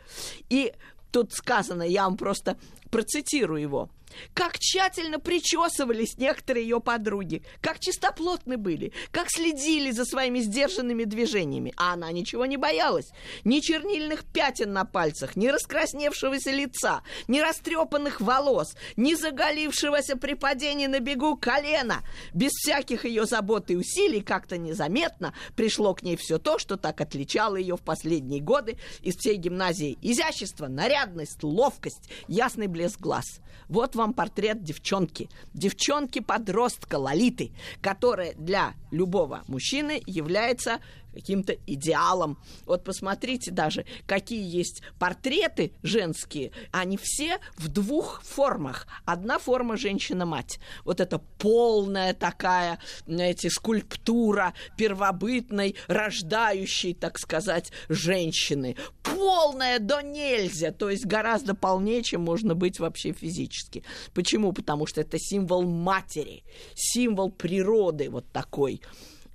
И 0.49 0.73
тут 1.12 1.34
сказано, 1.34 1.84
я 1.84 2.03
вам 2.03 2.17
просто 2.17 2.57
процитирую 2.89 3.62
его. 3.62 3.89
Как 4.34 4.60
тщательно 4.60 5.19
причесывались 5.19 6.17
некоторые 6.17 6.67
ее 6.67 6.80
подруги, 6.80 7.43
как 7.62 7.80
чистоплотны 7.80 8.58
были, 8.58 8.93
как 9.12 9.30
следили 9.30 9.91
за 9.91 10.06
своими 10.06 10.39
сдержанными 10.39 11.04
движениями. 11.04 11.74
А 11.78 11.93
она 11.93 12.12
ничего 12.12 12.45
не 12.45 12.58
боялась. 12.58 13.10
Ни 13.43 13.60
чернильных 13.60 14.24
пятен 14.26 14.74
на 14.74 14.86
пальцах, 14.86 15.36
ни 15.36 15.47
раскрасневшегося 15.47 16.52
лица, 16.52 17.02
ни 17.28 17.39
растрепанных 17.39 18.21
волос, 18.21 18.76
ни 18.95 19.13
заголившегося 19.13 20.17
при 20.17 20.34
падении 20.34 20.88
на 20.88 21.00
бегу 21.00 21.38
колена. 21.38 22.04
Без 22.34 22.52
всяких 22.52 23.06
ее 23.06 23.26
забот 23.26 23.71
и 23.71 23.76
усилий 23.76 24.21
как-то 24.21 24.58
незаметно 24.58 25.34
пришло 25.56 25.93
к 25.93 26.04
ней 26.04 26.15
все 26.15 26.38
то, 26.38 26.60
что 26.60 26.78
так 26.78 27.02
отличало 27.02 27.56
ее 27.56 27.78
в 27.78 27.82
последние 27.82 28.41
годы 28.41 28.78
из 29.02 29.15
всей 29.15 29.38
гимназии. 29.38 29.97
Изящество, 30.02 30.67
нарядность, 30.67 31.43
ловкость, 31.43 32.10
ясный 32.28 32.67
блеск 32.67 33.00
глаз. 33.00 33.26
Вот 33.67 33.95
вам 34.01 34.13
портрет 34.13 34.63
девчонки. 34.63 35.29
Девчонки-подростка 35.53 36.95
Лолиты, 36.95 37.51
которая 37.81 38.33
для 38.33 38.73
любого 38.89 39.43
мужчины 39.47 40.01
является 40.05 40.79
каким-то 41.13 41.54
идеалом. 41.67 42.38
Вот 42.65 42.84
посмотрите 42.84 43.52
даже, 43.52 43.86
какие 44.06 44.43
есть 44.43 44.82
портреты 45.00 45.74
женские. 45.84 46.52
Они 46.71 46.97
все 46.97 47.39
в 47.58 47.67
двух 47.67 48.21
формах. 48.24 48.88
Одна 49.06 49.39
форма 49.39 49.78
женщина-мать. 49.78 50.60
Вот 50.86 51.00
это 51.02 51.19
полная 51.38 52.13
такая, 52.13 52.80
знаете, 53.06 53.50
скульптура 53.50 54.54
первобытной, 54.78 55.76
рождающей, 55.88 56.93
так 56.93 57.19
сказать, 57.19 57.71
женщины. 57.89 58.76
Полная 59.04 59.80
до 59.80 60.02
нельзя, 60.02 60.71
то 60.71 60.89
есть 60.89 61.06
гораздо 61.06 61.56
полнее, 61.56 62.04
чем 62.04 62.21
можно 62.21 62.56
быть 62.56 62.80
вообще 62.80 63.12
физически. 63.13 63.84
Почему? 64.13 64.54
Потому 64.54 64.86
что 64.86 65.02
это 65.02 65.17
символ 65.19 65.63
матери, 65.63 66.43
символ 66.76 67.32
природы 67.32 68.10
вот 68.10 68.26
такой. 68.32 68.82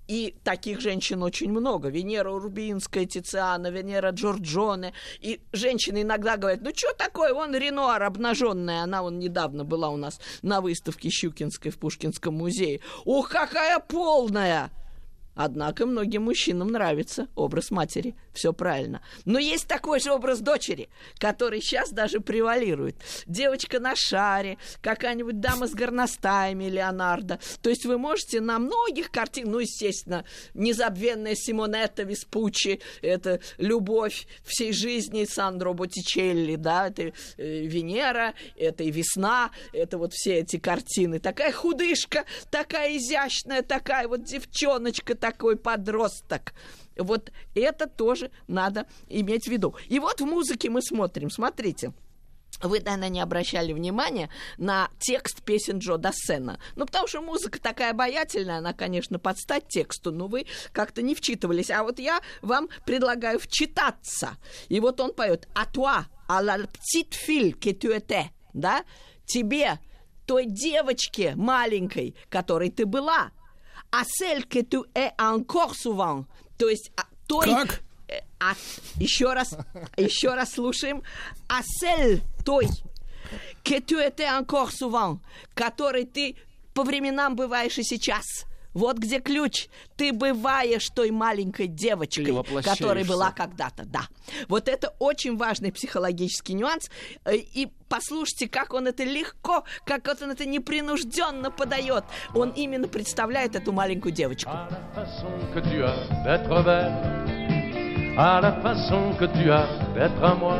И 0.09 0.37
таких 0.45 0.81
женщин 0.81 1.23
очень 1.23 1.51
много. 1.51 1.89
Венера 1.89 2.31
Урбинская, 2.31 3.07
Тициана, 3.07 3.71
Венера 3.71 4.11
Джорджоне. 4.11 4.93
И 5.21 5.41
женщины 5.53 6.03
иногда 6.03 6.37
говорят, 6.37 6.61
ну 6.63 6.71
что 6.75 6.93
такое, 6.93 7.35
вон 7.35 7.55
Ренуар 7.55 8.03
обнаженная. 8.03 8.83
Она 8.83 9.03
вон 9.03 9.19
недавно 9.19 9.65
была 9.65 9.91
у 9.91 9.97
нас 9.97 10.21
на 10.43 10.61
выставке 10.61 11.11
Щукинской 11.11 11.71
в 11.71 11.79
Пушкинском 11.79 12.35
музее. 12.35 12.81
Ух, 13.05 13.29
какая 13.29 13.81
полная! 13.81 14.71
Однако 15.35 15.85
многим 15.85 16.25
мужчинам 16.25 16.69
нравится 16.69 17.29
образ 17.35 17.71
матери. 17.71 18.15
Все 18.37 18.53
правильно. 18.53 19.01
Но 19.25 19.39
есть 19.39 19.67
такой 19.67 19.99
же 19.99 20.13
образ 20.13 20.41
дочери, 20.41 20.91
который 21.19 21.63
сейчас 21.63 21.91
даже 21.91 22.21
превалирует. 22.21 22.97
Девочка 23.27 23.81
на 23.81 23.97
шаре, 23.97 24.59
какая-нибудь 24.83 25.41
дама 25.41 25.67
с 25.67 25.73
горностаями 25.73 26.65
Леонардо. 26.65 27.41
То 27.63 27.71
есть 27.71 27.87
вы 27.87 27.97
можете 27.97 28.43
на 28.43 28.59
многих 28.59 29.11
картинах, 29.11 29.53
ну, 29.53 29.59
естественно, 29.61 30.27
незабвенная 30.53 31.35
Симонетта 31.35 32.03
Веспуччи, 32.03 32.81
это 33.01 33.41
любовь 33.57 34.27
всей 34.45 34.75
жизни 34.75 35.25
Сандро 35.25 35.73
Боттичелли, 35.73 36.57
да, 36.57 36.89
это 36.89 37.05
э, 37.05 37.13
Венера, 37.39 38.35
это 38.57 38.85
и 38.85 38.91
весна, 38.91 39.51
это 39.73 39.97
вот 39.97 40.13
все 40.13 40.41
эти 40.41 40.59
картины. 40.59 41.21
Такая 41.21 41.53
худышка, 41.53 42.27
такая 42.51 42.99
изящная, 42.99 43.63
такая 43.63 44.09
вот 44.09 44.25
девчоночка, 44.25 45.15
такой 45.15 45.57
подросток. 45.57 46.53
Вот 46.97 47.33
это 47.55 47.87
тоже 47.87 48.31
надо 48.49 48.87
иметь 49.09 49.45
в 49.47 49.51
виду. 49.51 49.75
И 49.89 49.99
вот 49.99 50.21
в 50.21 50.25
музыке 50.25 50.71
мы 50.71 50.83
смотрим, 50.83 51.31
смотрите. 51.31 51.93
Вы, 52.63 52.81
наверное, 52.81 53.11
не 53.11 53.21
обращали 53.21 53.73
внимания 53.75 54.31
на 54.57 54.89
текст 54.99 55.43
песен 55.43 55.79
Джо 55.79 55.99
Дассена. 55.99 56.59
Ну, 56.75 56.87
потому 56.87 57.07
что 57.07 57.21
музыка 57.21 57.61
такая 57.61 57.91
обаятельная, 57.91 58.59
она, 58.59 58.73
конечно, 58.73 59.19
под 59.19 59.39
стать 59.39 59.69
тексту, 59.69 60.11
но 60.11 60.27
вы 60.27 60.47
как-то 60.73 61.03
не 61.03 61.15
вчитывались. 61.15 61.71
А 61.71 61.83
вот 61.83 61.99
я 61.99 62.21
вам 62.41 62.69
предлагаю 62.87 63.39
вчитаться. 63.39 64.39
И 64.69 64.81
вот 64.81 65.01
он 65.01 65.13
поет 65.13 65.49
«А 65.55 65.67
toi, 65.67 66.07
à 66.29 66.43
la 66.43 66.57
petite 66.57 67.15
fille 67.15 67.53
que 67.53 67.73
tu 67.73 67.93
étais», 67.93 68.31
да, 68.55 68.85
тебе, 69.27 69.79
той 70.25 70.47
девочке 70.47 71.35
маленькой, 71.37 72.17
которой 72.31 72.71
ты 72.71 72.87
была, 72.87 73.33
а 73.93 74.05
celle 74.05 74.47
que 74.47 74.63
tu 74.63 74.85
es 74.95 75.13
то 76.59 76.69
есть 76.69 76.91
а, 76.97 77.05
той... 77.27 77.47
Как? 77.47 77.83
э, 78.09 78.21
А, 78.39 78.55
еще 78.97 79.33
раз, 79.33 79.57
еще 79.97 80.35
раз 80.35 80.53
слушаем. 80.53 81.03
А 81.49 81.63
celle 81.63 82.23
той, 82.45 82.69
que 83.65 83.81
tu 83.81 83.99
étais 83.99 84.29
encore 84.29 84.71
souvent, 84.71 85.21
которой 85.55 86.05
ты 86.05 86.37
по 86.75 86.85
временам 86.85 87.35
бываешь 87.35 87.79
и 87.79 87.83
сейчас. 87.83 88.47
Вот 88.77 88.99
где 88.99 89.21
ключ. 89.21 89.69
Ты 89.97 90.13
бываешь 90.13 90.87
той 90.95 91.11
маленькой 91.11 91.67
девочкой, 91.67 92.27
которой 92.63 93.05
была 93.05 93.31
когда-то, 93.33 93.85
да. 93.87 94.03
Вот 94.49 94.69
это 94.69 94.93
очень 94.99 95.37
важный 95.39 95.73
психологический 95.73 96.53
нюанс. 96.53 96.91
Э, 97.25 97.37
И 97.37 97.69
послушайте, 97.89 98.49
как 98.49 98.75
он 98.75 98.87
это 98.87 99.03
легко, 99.03 99.65
как 99.87 100.07
он 100.23 100.31
это 100.31 100.45
непринужденно 100.45 101.51
подает. 101.51 102.05
Он 102.35 102.51
именно 102.51 102.87
представляет 102.87 103.57
эту 103.57 103.73
маленькую 103.73 104.13
девочку. 104.13 104.51
À 104.51 104.69
la 104.71 104.81
façon 104.95 105.31
que 105.55 105.61
tu 105.61 105.83
as 105.83 105.97
d'être 106.25 106.63
belle, 106.63 108.17
à 108.19 108.41
la 108.43 108.53
façon 108.61 109.15
que 109.19 109.25
tu 109.25 109.51
as 109.51 109.67
d'être 109.95 110.23
à 110.23 110.35
moi, 110.35 110.59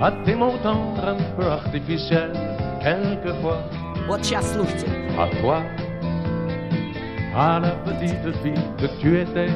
à 0.00 0.10
tes 0.26 0.34
mots 0.34 0.58
tendres 0.62 1.02
un 1.08 1.36
peu 1.36 1.46
artificiels, 1.46 2.34
quelquefois, 2.82 3.62
Вот 4.08 4.22
сейчас 4.26 4.52
слушайте. 4.52 4.86
à 5.16 5.28
toi, 5.40 5.62
à 7.35 7.59
la 7.59 7.71
petite 7.85 8.35
fille 8.41 8.63
que 8.79 8.87
tu 9.01 9.19
étais, 9.19 9.49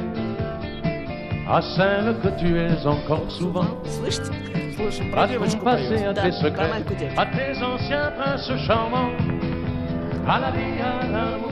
à 1.50 1.62
celle 1.76 2.16
que 2.24 2.30
tu 2.40 2.58
es 2.58 2.86
encore 2.86 3.30
souvent, 3.32 3.68
Слышите? 3.86 4.30
Слышим, 4.78 5.10
à 5.10 5.12
про 5.12 5.28
ton 5.28 5.34
девочку 5.34 5.64
passé, 5.66 5.90
поет. 5.90 6.08
à 6.08 6.14
Да, 6.14 6.22
tes 6.24 6.30
про 6.32 6.42
secrets, 6.42 6.70
маленькую 6.70 6.98
девочку. 6.98 7.22
à 7.22 7.26
tes 7.26 7.64
anciens 7.64 8.12
princes 8.18 8.52
charmants, 8.68 9.12
à 10.28 10.40
la 10.40 10.52
vie, 10.52 10.80
à 10.82 11.08
l'amour, 11.08 11.52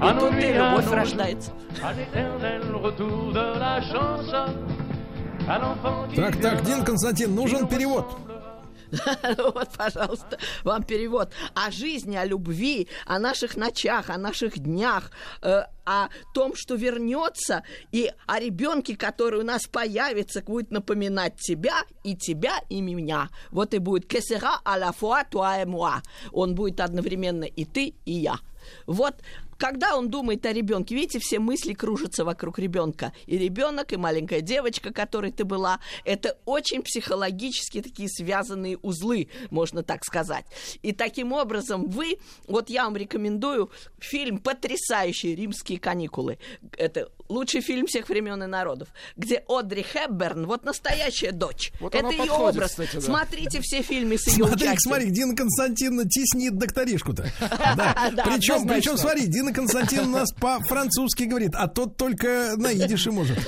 à 0.00 0.10
И 0.10 0.14
nos 0.14 0.20
тут 0.20 0.32
и 0.32 0.34
nuits, 0.36 0.56
à 0.56 0.70
любовь 0.70 0.86
nos 0.86 0.94
рождается. 0.96 1.52
à 1.82 1.92
l'éternel 1.92 2.62
retour 2.82 3.32
de 3.32 3.58
la 3.58 3.80
chanson, 3.80 4.52
à 5.48 5.58
l'enfant 5.58 6.06
qui 6.10 6.16
Так, 6.16 6.36
так, 6.36 6.60
viendra, 6.60 6.62
Дин 6.64 6.84
Константин, 6.84 7.28
qui 7.28 7.34
нужен 7.34 7.60
nous 7.62 7.66
перевод. 7.68 8.04
Вот, 9.37 9.69
пожалуйста, 9.77 10.37
вам 10.63 10.83
перевод. 10.83 11.31
О 11.53 11.71
жизни, 11.71 12.15
о 12.15 12.25
любви, 12.25 12.87
о 13.05 13.19
наших 13.19 13.57
ночах, 13.57 14.09
о 14.09 14.17
наших 14.17 14.59
днях, 14.59 15.11
э, 15.41 15.63
о 15.85 16.09
том, 16.33 16.55
что 16.55 16.75
вернется, 16.75 17.63
и 17.91 18.11
о 18.25 18.39
ребенке, 18.39 18.95
который 18.95 19.39
у 19.39 19.43
нас 19.43 19.67
появится, 19.67 20.41
будет 20.41 20.71
напоминать 20.71 21.35
тебя, 21.39 21.83
и 22.03 22.15
тебя, 22.15 22.59
и 22.69 22.81
меня. 22.81 23.29
Вот 23.51 23.73
и 23.73 23.79
будет 23.79 24.05
«Que 24.07 24.19
sera 24.19 24.59
à 24.63 24.77
la 24.77 24.91
fois 24.91 25.23
toi 25.29 25.61
et 25.61 25.65
moi». 25.65 26.01
Он 26.31 26.55
будет 26.55 26.79
одновременно 26.79 27.43
и 27.43 27.65
ты, 27.65 27.93
и 28.05 28.13
я. 28.13 28.39
Вот 28.85 29.15
когда 29.57 29.95
он 29.95 30.09
думает 30.09 30.45
о 30.45 30.53
ребенке, 30.53 30.95
видите, 30.95 31.19
все 31.19 31.39
мысли 31.39 31.73
кружатся 31.73 32.25
вокруг 32.25 32.59
ребенка. 32.59 33.13
И 33.25 33.37
ребенок, 33.37 33.93
и 33.93 33.97
маленькая 33.97 34.41
девочка, 34.41 34.91
которой 34.91 35.31
ты 35.31 35.45
была, 35.45 35.79
это 36.03 36.37
очень 36.45 36.81
психологически 36.81 37.81
такие 37.81 38.09
связанные 38.09 38.77
узлы, 38.77 39.29
можно 39.49 39.83
так 39.83 40.03
сказать. 40.03 40.45
И 40.81 40.91
таким 40.91 41.31
образом 41.31 41.89
вы, 41.89 42.17
вот 42.47 42.69
я 42.69 42.85
вам 42.85 42.97
рекомендую 42.97 43.71
фильм 43.99 44.39
потрясающий 44.39 45.35
«Римские 45.35 45.79
каникулы». 45.79 46.37
Это 46.77 47.09
лучший 47.29 47.61
фильм 47.61 47.87
всех 47.87 48.09
времен 48.09 48.41
и 48.43 48.45
народов, 48.47 48.89
где 49.15 49.43
Одри 49.47 49.83
Хепберн, 49.83 50.45
вот 50.45 50.63
настоящая 50.63 51.31
дочь. 51.31 51.71
Вот 51.79 51.95
это 51.95 52.09
ее 52.09 52.17
подходит, 52.17 52.55
образ. 52.55 52.71
кстати, 52.71 52.95
да. 52.95 53.01
Смотрите 53.01 53.61
все 53.61 53.81
фильмы 53.81 54.17
с 54.17 54.27
ее 54.27 54.45
Смотри, 54.45 54.55
участием. 54.55 54.77
смотри, 54.79 55.09
Дина 55.11 55.35
Константиновна 55.35 56.09
теснит 56.09 56.57
докторишку-то. 56.57 57.23
Причем, 57.39 58.67
причем, 58.67 58.97
смотри, 58.97 59.25
Дина 59.27 59.53
Константиновна 59.53 60.17
у 60.17 60.19
нас 60.21 60.31
по-французски 60.33 61.23
говорит, 61.23 61.51
а 61.55 61.67
тот 61.67 61.97
только 61.97 62.53
на 62.57 62.73
идише 62.73 63.11
может. 63.11 63.37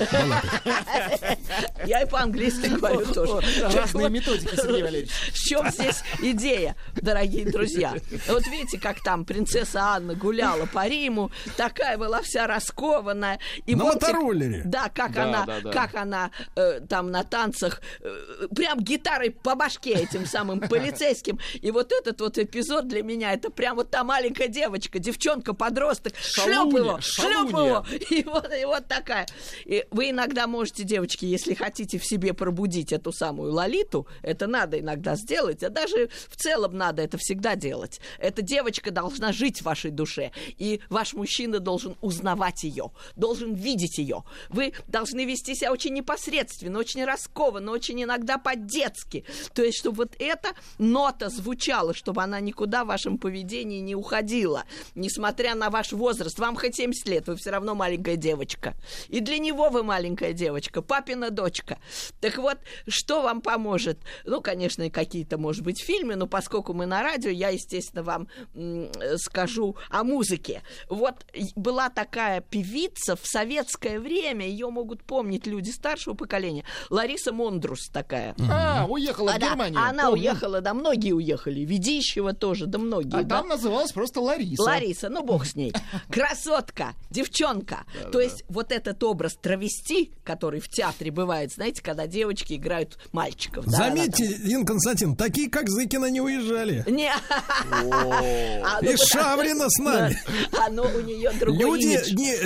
Я 1.86 2.02
и 2.02 2.06
по-английски 2.08 2.66
говорю 2.66 3.06
тоже. 3.06 3.40
Разные 3.62 4.10
методики, 4.10 4.54
Сергей 4.56 4.82
Валерьевич. 4.82 5.10
В 5.32 5.38
чем 5.38 5.70
здесь 5.70 6.02
идея, 6.20 6.76
дорогие 6.96 7.50
друзья? 7.50 7.94
Вот 8.28 8.46
видите, 8.46 8.78
как 8.78 9.02
там 9.02 9.24
принцесса 9.24 9.80
Анна 9.80 10.14
гуляла 10.14 10.66
по 10.66 10.86
Риму, 10.86 11.30
такая 11.56 11.96
была 11.98 12.22
вся 12.22 12.46
раскованная. 12.46 13.38
И 13.68 13.74
На 13.74 13.84
помните, 13.84 14.06
мотороллере. 14.06 14.62
Да, 14.64 14.88
как 14.88 15.12
Да, 15.12 15.24
она, 15.24 15.44
да, 15.44 15.60
да. 15.60 15.70
как 15.70 15.94
она 15.94 16.30
э, 16.56 16.80
там 16.88 17.10
на 17.10 17.22
танцах 17.22 17.82
э, 18.00 18.46
прям 18.56 18.80
гитарой 18.80 19.30
по 19.30 19.56
башке 19.56 19.92
этим 19.92 20.24
самым 20.24 20.60
полицейским. 20.70 21.38
И 21.60 21.70
вот 21.70 21.92
этот 21.92 22.18
вот 22.22 22.38
эпизод 22.38 22.88
для 22.88 23.02
меня 23.02 23.34
это 23.34 23.50
прям 23.50 23.76
вот 23.76 23.90
та 23.90 24.04
маленькая 24.04 24.48
девочка, 24.48 24.98
девчонка, 24.98 25.52
подросток, 25.52 26.14
шлеп 26.16 26.72
его, 26.72 26.98
шлеп 27.02 27.50
его, 27.50 27.84
и 28.10 28.22
вот, 28.24 28.50
и 28.58 28.64
вот 28.64 28.88
такая. 28.88 29.26
И 29.66 29.84
вы 29.90 30.10
иногда 30.12 30.46
можете, 30.46 30.84
девочки, 30.84 31.26
если 31.26 31.52
хотите 31.52 31.98
в 31.98 32.06
себе 32.06 32.32
пробудить 32.32 32.90
эту 32.94 33.12
самую 33.12 33.52
лолиту, 33.52 34.06
это 34.22 34.46
надо 34.46 34.80
иногда 34.80 35.14
сделать, 35.14 35.62
а 35.62 35.68
даже 35.68 36.08
в 36.30 36.36
целом 36.36 36.74
надо 36.74 37.02
это 37.02 37.18
всегда 37.18 37.54
делать. 37.54 38.00
Эта 38.18 38.40
девочка 38.40 38.90
должна 38.90 39.32
жить 39.32 39.58
в 39.58 39.66
вашей 39.66 39.90
душе, 39.90 40.32
и 40.56 40.80
ваш 40.88 41.12
мужчина 41.12 41.58
должен 41.58 41.96
узнавать 42.00 42.62
ее, 42.62 42.92
должен 43.14 43.57
видеть 43.58 43.98
ее. 43.98 44.24
Вы 44.48 44.72
должны 44.86 45.24
вести 45.24 45.54
себя 45.54 45.72
очень 45.72 45.94
непосредственно, 45.94 46.78
очень 46.78 47.04
раскованно, 47.04 47.72
очень 47.72 48.02
иногда 48.02 48.38
по-детски. 48.38 49.24
То 49.54 49.62
есть, 49.62 49.78
чтобы 49.78 49.98
вот 49.98 50.16
эта 50.18 50.50
нота 50.78 51.28
звучала, 51.28 51.94
чтобы 51.94 52.22
она 52.22 52.40
никуда 52.40 52.84
в 52.84 52.88
вашем 52.88 53.18
поведении 53.18 53.80
не 53.80 53.94
уходила, 53.94 54.64
несмотря 54.94 55.54
на 55.54 55.70
ваш 55.70 55.92
возраст. 55.92 56.38
Вам 56.38 56.56
хоть 56.56 56.76
70 56.76 57.08
лет, 57.08 57.26
вы 57.28 57.36
все 57.36 57.50
равно 57.50 57.74
маленькая 57.74 58.16
девочка. 58.16 58.74
И 59.08 59.20
для 59.20 59.38
него 59.38 59.68
вы 59.68 59.82
маленькая 59.82 60.32
девочка, 60.32 60.82
папина 60.82 61.30
дочка. 61.30 61.78
Так 62.20 62.38
вот, 62.38 62.58
что 62.86 63.22
вам 63.22 63.40
поможет? 63.40 63.98
Ну, 64.24 64.40
конечно, 64.40 64.88
какие-то, 64.90 65.38
может 65.38 65.62
быть, 65.62 65.82
фильмы, 65.82 66.16
но 66.16 66.26
поскольку 66.26 66.72
мы 66.72 66.86
на 66.86 67.02
радио, 67.02 67.30
я, 67.30 67.48
естественно, 67.50 68.02
вам 68.02 68.28
э, 68.54 69.16
скажу 69.16 69.76
о 69.90 70.04
музыке. 70.04 70.62
Вот 70.88 71.26
была 71.56 71.90
такая 71.90 72.40
певица 72.40 73.16
в 73.16 73.26
советское 73.48 73.98
время, 73.98 74.46
ее 74.46 74.68
могут 74.68 75.02
помнить 75.02 75.46
люди 75.46 75.70
старшего 75.70 76.12
поколения, 76.14 76.64
Лариса 76.90 77.32
Мондрус 77.32 77.88
такая. 77.88 78.34
А, 78.50 78.84
уехала 78.88 79.32
А, 79.32 79.36
в 79.36 79.40
да, 79.40 79.48
Германию. 79.50 79.80
она 79.80 80.04
помню. 80.10 80.20
уехала, 80.22 80.60
да, 80.60 80.74
многие 80.74 81.12
уехали. 81.12 81.60
Ведищева 81.60 82.34
тоже, 82.34 82.66
да 82.66 82.78
многие. 82.78 83.18
А 83.20 83.22
да. 83.22 83.38
там 83.38 83.48
называлась 83.48 83.92
просто 83.92 84.20
Лариса. 84.20 84.62
Лариса, 84.62 85.08
ну 85.08 85.22
бог 85.24 85.46
с 85.46 85.54
ней. 85.56 85.72
Красотка, 86.10 86.92
девчонка. 87.10 87.84
То 88.12 88.20
есть 88.20 88.44
вот 88.48 88.70
этот 88.70 89.02
образ 89.02 89.34
травести, 89.40 90.12
который 90.24 90.60
в 90.60 90.68
театре 90.68 91.10
бывает, 91.10 91.50
знаете, 91.52 91.82
когда 91.82 92.06
девочки 92.06 92.54
играют 92.54 92.98
мальчиков. 93.12 93.64
да, 93.64 93.78
Заметьте, 93.78 94.26
Дин 94.26 94.66
Константин, 94.66 95.16
такие, 95.16 95.48
как 95.48 95.70
Зыкина, 95.70 96.10
не 96.10 96.20
уезжали. 96.20 96.84
Не. 96.86 97.12
А, 97.70 98.80
ну, 98.82 98.90
И 98.90 98.96
Шаврина 98.96 99.66
с 99.68 99.78
нами. 99.78 100.18
А 100.58 100.68
ну 100.70 100.82
у 100.82 101.00
нее 101.00 101.30
другой 101.38 101.58
Люди, 101.58 101.86
имидж. 101.86 102.14
не, 102.14 102.36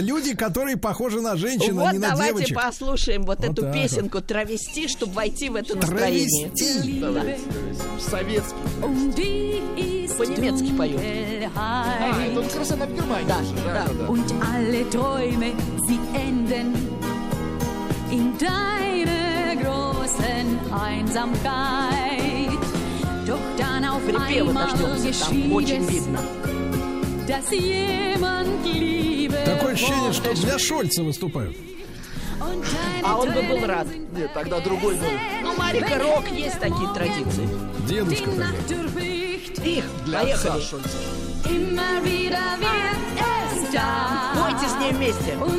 похожи 0.92 1.20
на 1.22 1.36
женщин, 1.36 1.78
а 1.78 1.84
Вот 1.84 1.92
не 1.92 1.98
на 1.98 2.10
давайте 2.10 2.34
девочек. 2.34 2.56
послушаем 2.56 3.22
вот, 3.22 3.38
Вот 3.38 3.50
эту 3.50 3.62
так 3.62 3.72
песенку 3.72 4.20
«Травести», 4.20 4.88
чтобы 4.88 5.14
войти 5.14 5.48
в 5.48 5.56
это 5.56 5.74
настроение. 5.74 6.50
Травести. 6.50 7.40
Советский. 7.98 8.54
По-немецки 10.18 10.72
поют. 10.76 11.00
А, 11.56 11.86
это 12.10 12.42
как 12.42 12.56
раз 12.58 12.70
она 12.72 12.86
в 12.86 12.94
Германии. 12.94 13.26
Да, 13.26 13.38
уже, 13.38 13.54
да. 13.64 13.86
да. 13.86 14.06
Und 14.06 14.34
alle 14.42 14.90
Träume, 14.90 15.52
sie 15.86 15.98
enden 16.14 16.74
in 18.10 18.34
deiner 18.38 19.56
großen 19.56 20.58
Einsamkeit. 20.70 22.50
Doch 23.26 23.38
dann 23.56 23.84
auf 23.86 24.04
Припева 24.04 24.50
einmal 24.50 24.66
дождемся, 24.66 25.24
там 25.24 25.52
очень 25.52 25.86
видно. 25.86 26.20
Такое 29.44 29.72
ощущение, 29.72 30.12
что 30.12 30.32
для 30.34 30.58
Шольца 30.58 31.02
выступают. 31.02 31.56
А 33.04 33.16
он 33.16 33.32
бы 33.32 33.42
был 33.42 33.64
рад. 33.66 33.86
Нет, 34.16 34.32
тогда 34.34 34.60
другой 34.60 34.96
был. 34.96 35.06
Ну, 35.42 35.54
Марика, 35.56 35.98
рок, 35.98 36.28
есть 36.30 36.58
такие 36.58 36.88
традиции. 36.92 37.48
Дедушка 37.86 38.30
тогда. 38.30 38.48
Их, 39.64 39.84
Для 40.04 40.20
отца 40.20 40.50
поехали. 40.50 40.62
Шольца. 40.62 40.98
Пойте 44.34 44.68
с 44.68 44.74
ней 44.80 44.92
вместе. 44.92 45.36
Мы 45.36 45.46
слов 45.46 45.56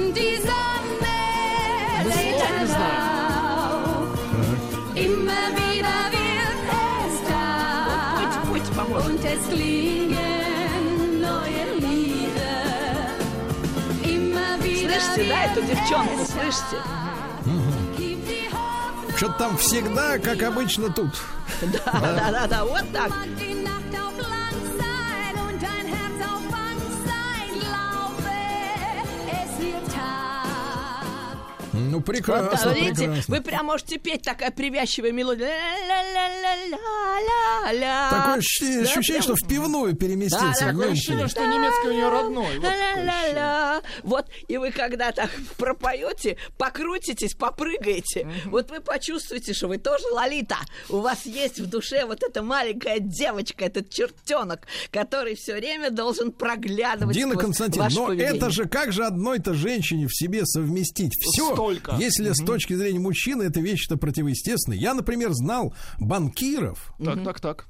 не 2.60 2.66
знаем. 2.68 3.14
Immer 4.96 5.46
wieder 5.58 6.12
wird 6.12 6.58
es 7.08 7.16
da. 7.28 7.44
Und 9.08 9.24
es 9.26 9.42
klingen 9.50 9.83
Immer 15.34 15.42
wieder 15.42 15.42
Слышите, 15.42 15.42
да, 15.42 15.44
эту 15.46 15.62
девчонку, 15.62 16.26
слышите? 16.26 16.78
Что-то 19.16 19.38
там 19.38 19.58
всегда, 19.58 20.18
как 20.20 20.42
обычно, 20.44 20.90
тут. 20.90 21.10
Да, 21.62 22.00
да, 22.00 22.32
да, 22.32 22.48
да, 22.48 22.66
вот 22.66 22.84
так. 22.92 23.12
Ну, 31.94 31.98
Вот, 32.00 32.06
прекрасно, 32.06 32.72
да, 32.72 32.74
видите, 32.74 33.06
прекрасно. 33.08 33.36
вы 33.36 33.42
прям 33.42 33.66
можете 33.68 34.00
петь 34.00 34.24
такая 34.24 34.50
привязчивая 34.52 35.12
мелодия. 35.12 35.48
Ля-ля-ля-ля-ля-ля. 35.88 38.10
Такое 38.12 38.34
ощущение, 38.36 38.84
Да, 38.84 38.92
ощущение, 38.92 39.22
прям- 39.22 39.24
что 39.24 39.36
в 39.36 39.48
пивную 39.48 39.96
переместился 39.96 40.66
Да, 40.66 40.72
такое. 40.72 40.92
Ощущение, 40.92 41.28
что 41.28 41.46
немецкий 41.46 41.88
у 41.88 41.92
нее 41.94 42.10
родной. 42.10 42.60
Вот. 42.60 43.84
Вот, 44.04 44.26
и 44.48 44.58
вы 44.58 44.72
когда 44.72 45.12
так 45.12 45.30
пропоете, 45.58 46.38
покрутитесь, 46.58 47.34
попрыгаете, 47.36 48.28
вот 48.46 48.72
вы 48.72 48.80
почувствуете, 48.80 49.54
что 49.54 49.68
вы 49.68 49.78
тоже 49.78 50.06
Лолита. 50.12 50.58
У 50.90 51.00
вас 51.00 51.26
есть 51.26 51.60
в 51.60 51.70
душе 51.70 52.06
вот 52.06 52.24
эта 52.24 52.42
маленькая 52.42 53.00
девочка, 53.00 53.66
этот 53.66 53.90
чертенок, 53.90 54.68
который 54.92 55.36
все 55.36 55.56
время 55.56 55.90
должен 55.92 56.32
проглядывать 56.32 57.16
Дина 57.16 57.36
Константин, 57.36 57.84
но 57.92 58.08
поведение. 58.08 58.36
это 58.38 58.50
же 58.50 58.66
как 58.66 58.92
же 58.92 59.06
одной-то 59.06 59.54
женщине 59.54 60.08
в 60.08 60.16
себе 60.16 60.46
совместить 60.46 61.14
все, 61.22 61.56
Столько. 61.84 62.02
если 62.02 62.32
с 62.32 62.44
точки 62.46 62.74
зрения 62.74 63.00
мужчины 63.00 63.44
это 63.44 63.60
вещь-то 63.60 63.98
противоестественная. 63.98 64.78
Я, 64.78 64.94
например, 64.94 65.34
знал 65.34 65.74
банкиров, 66.00 66.94
Так, 67.04 67.24
так, 67.24 67.40
так. 67.40 67.66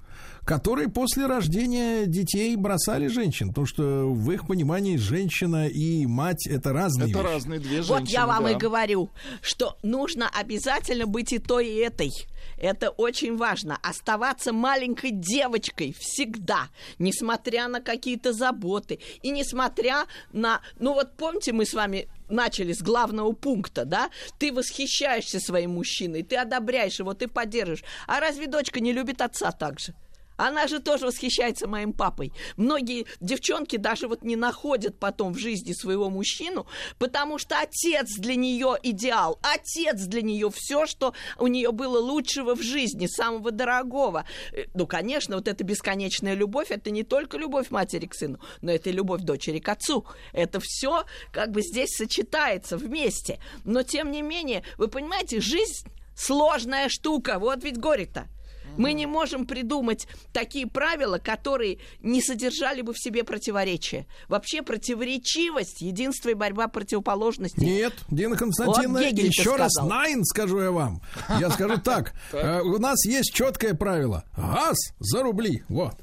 которые 0.45 0.89
после 0.89 1.25
рождения 1.25 2.05
детей 2.05 2.55
бросали 2.55 3.07
женщин, 3.07 3.49
потому 3.49 3.65
что 3.67 4.05
в 4.07 4.31
их 4.31 4.45
понимании 4.47 4.97
женщина 4.97 5.67
и 5.67 6.05
мать 6.05 6.45
это 6.47 6.73
разные 6.73 7.09
Это 7.09 7.19
вещи. 7.19 7.31
разные 7.33 7.59
две 7.59 7.77
женщины. 7.77 7.99
Вот 7.99 8.09
я 8.09 8.27
вам 8.27 8.43
да. 8.43 8.51
и 8.51 8.55
говорю, 8.55 9.09
что 9.41 9.77
нужно 9.83 10.29
обязательно 10.29 11.05
быть 11.07 11.33
и 11.33 11.39
той, 11.39 11.67
и 11.67 11.75
этой. 11.77 12.09
Это 12.57 12.89
очень 12.89 13.35
важно. 13.37 13.77
Оставаться 13.81 14.53
маленькой 14.53 15.11
девочкой 15.11 15.95
всегда, 15.97 16.69
несмотря 16.99 17.67
на 17.67 17.81
какие-то 17.81 18.31
заботы. 18.33 18.99
И 19.21 19.31
несмотря 19.31 20.05
на... 20.33 20.61
Ну 20.79 20.93
вот 20.93 21.15
помните, 21.17 21.51
мы 21.53 21.65
с 21.65 21.73
вами 21.73 22.07
начали 22.33 22.73
с 22.73 22.81
главного 22.81 23.31
пункта, 23.31 23.85
да? 23.85 24.09
Ты 24.37 24.51
восхищаешься 24.51 25.39
своим 25.39 25.71
мужчиной, 25.71 26.23
ты 26.23 26.35
одобряешь 26.35 26.99
его, 26.99 27.13
ты 27.13 27.27
поддерживаешь. 27.27 27.83
А 28.07 28.19
разве 28.19 28.47
дочка 28.47 28.79
не 28.79 28.91
любит 28.91 29.21
отца 29.21 29.51
так 29.51 29.79
же? 29.79 29.93
Она 30.37 30.67
же 30.67 30.79
тоже 30.79 31.05
восхищается 31.05 31.67
моим 31.67 31.93
папой. 31.93 32.31
Многие 32.57 33.05
девчонки 33.19 33.77
даже 33.77 34.07
вот 34.07 34.23
не 34.23 34.35
находят 34.35 34.99
потом 34.99 35.33
в 35.33 35.37
жизни 35.37 35.73
своего 35.73 36.09
мужчину, 36.09 36.67
потому 36.97 37.37
что 37.37 37.59
отец 37.59 38.15
для 38.17 38.35
нее 38.35 38.77
идеал. 38.83 39.39
Отец 39.41 40.01
для 40.01 40.21
нее 40.21 40.49
все, 40.53 40.85
что 40.85 41.13
у 41.37 41.47
нее 41.47 41.71
было 41.71 41.99
лучшего 41.99 42.55
в 42.55 42.61
жизни, 42.61 43.07
самого 43.07 43.51
дорогого. 43.51 44.25
Э, 44.51 44.65
Ну, 44.73 44.87
конечно, 44.87 45.35
вот 45.35 45.47
эта 45.47 45.63
бесконечная 45.63 46.33
любовь, 46.33 46.71
это 46.71 46.89
не 46.89 47.03
только 47.03 47.37
любовь 47.37 47.69
матери 47.69 48.05
к 48.07 48.15
сыну, 48.15 48.39
но 48.61 48.71
это 48.71 48.89
и 48.89 48.93
любовь 48.93 49.21
дочери 49.21 49.59
к 49.59 49.69
отцу. 49.69 50.05
Это 50.31 50.59
все 50.61 51.05
как 51.31 51.51
бы 51.51 51.61
здесь 51.61 51.89
сочетается 51.95 52.77
вместе. 52.77 53.39
Но, 53.63 53.83
тем 53.83 54.11
не 54.11 54.21
менее, 54.21 54.63
вы 54.77 54.87
понимаете, 54.87 55.39
жизнь 55.39 55.87
сложная 56.15 56.89
штука. 56.89 57.39
Вот 57.39 57.63
ведь 57.63 57.77
горе-то. 57.77 58.27
Мы 58.77 58.93
не 58.93 59.05
можем 59.05 59.45
придумать 59.45 60.07
такие 60.31 60.67
правила, 60.67 61.17
которые 61.17 61.77
не 62.01 62.21
содержали 62.21 62.81
бы 62.81 62.93
в 62.93 62.99
себе 62.99 63.23
противоречия. 63.23 64.05
Вообще 64.27 64.61
противоречивость, 64.61 65.81
единство 65.81 66.29
и 66.29 66.33
борьба 66.33 66.67
противоположностей. 66.67 67.65
Нет, 67.65 67.93
Дина 68.09 68.35
Константиновна, 68.35 68.99
Вот 68.99 69.19
еще 69.19 69.55
раз 69.55 69.73
найн 69.75 70.23
скажу 70.23 70.59
я 70.59 70.71
вам. 70.71 71.01
Я 71.39 71.49
скажу 71.51 71.77
так. 71.83 72.13
э, 72.31 72.61
У 72.61 72.77
нас 72.79 73.05
есть 73.05 73.33
четкое 73.33 73.73
правило. 73.73 74.23
Газ 74.35 74.77
за 74.99 75.23
рубли. 75.23 75.63
Вот. 75.69 75.95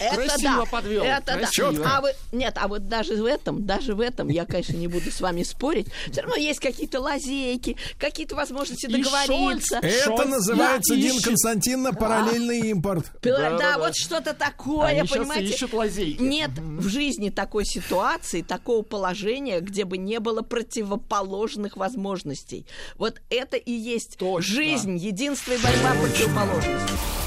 Это 0.00 0.14
Красиво 0.14 0.64
да. 0.64 0.66
подвел, 0.66 1.04
Это 1.04 1.38
красиво. 1.38 1.72
да. 1.72 1.96
А 1.96 2.00
вы, 2.00 2.12
нет, 2.32 2.54
а 2.56 2.68
вот 2.68 2.88
даже 2.88 3.14
в 3.14 3.24
этом, 3.24 3.66
даже 3.66 3.94
в 3.94 4.00
этом, 4.00 4.28
я, 4.28 4.44
конечно, 4.44 4.76
не 4.76 4.88
буду 4.88 5.10
с 5.10 5.20
вами 5.20 5.42
спорить. 5.42 5.88
Все 6.10 6.22
равно 6.22 6.36
есть 6.36 6.60
какие-то 6.60 7.00
лазейки, 7.00 7.76
какие-то 7.98 8.34
возможности 8.34 8.86
договориться. 8.86 9.78
Это 9.82 10.24
называется, 10.24 10.94
ищет. 10.94 11.24
Константиновна, 11.24 11.92
параллельный 11.92 12.70
импорт. 12.70 13.10
Да, 13.22 13.78
вот 13.78 13.96
что-то 13.96 14.34
такое, 14.34 15.04
понимаете? 15.04 15.54
ищут 15.54 15.72
лазейки. 15.72 16.22
Нет 16.22 16.50
в 16.58 16.88
жизни 16.88 17.30
такой 17.30 17.64
ситуации, 17.64 18.42
такого 18.42 18.82
положения, 18.82 19.60
где 19.60 19.84
бы 19.84 19.98
не 19.98 20.20
было 20.20 20.42
противоположных 20.42 21.76
возможностей. 21.76 22.66
Вот 22.96 23.20
это 23.30 23.56
и 23.56 23.72
есть 23.72 24.18
жизнь, 24.40 24.96
единство 24.96 25.52
и 25.52 25.58
борьба 25.58 25.94
противоположностей. 26.00 27.19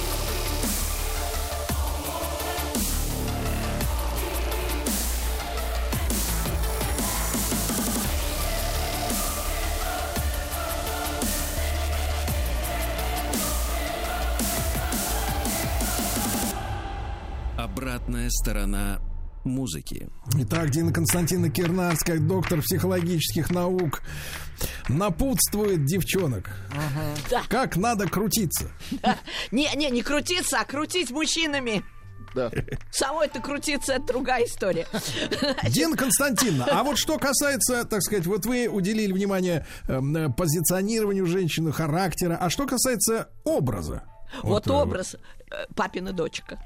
Обратная 17.84 18.30
сторона 18.30 19.02
музыки. 19.44 20.08
Итак, 20.36 20.70
Дина 20.70 20.94
Константиновна 20.94 21.50
Кирнарская, 21.50 22.18
доктор 22.18 22.62
психологических 22.62 23.52
наук, 23.52 24.02
напутствует 24.88 25.84
девчонок. 25.84 26.50
Да. 27.30 27.44
Как 27.50 27.76
надо 27.76 28.08
крутиться. 28.08 28.72
Не, 29.52 29.70
не, 29.76 29.90
не 29.92 30.02
крутиться, 30.02 30.62
а 30.62 30.64
крутить 30.64 31.12
мужчинами. 31.12 31.84
Да. 32.34 32.50
Самой 32.90 33.28
это 33.28 33.42
крутиться, 33.42 33.96
это 33.96 34.06
другая 34.06 34.46
история. 34.46 34.88
Дина 35.68 35.98
Константиновна, 35.98 36.80
а 36.80 36.84
вот 36.86 36.98
что 36.98 37.20
касается, 37.20 37.84
так 37.84 38.02
сказать, 38.02 38.26
вот 38.26 38.46
вы 38.46 38.70
уделили 38.70 39.12
внимание 39.12 39.68
эм, 39.90 40.16
э, 40.16 40.30
позиционированию 40.30 41.26
женщины, 41.26 41.74
характера, 41.74 42.38
а 42.40 42.50
что 42.50 42.66
касается 42.66 43.28
образа? 43.44 44.04
Вот 44.42 44.68
э, 44.68 44.72
образ 44.72 45.16
э, 45.16 45.66
папина 45.76 46.14
дочка. 46.14 46.60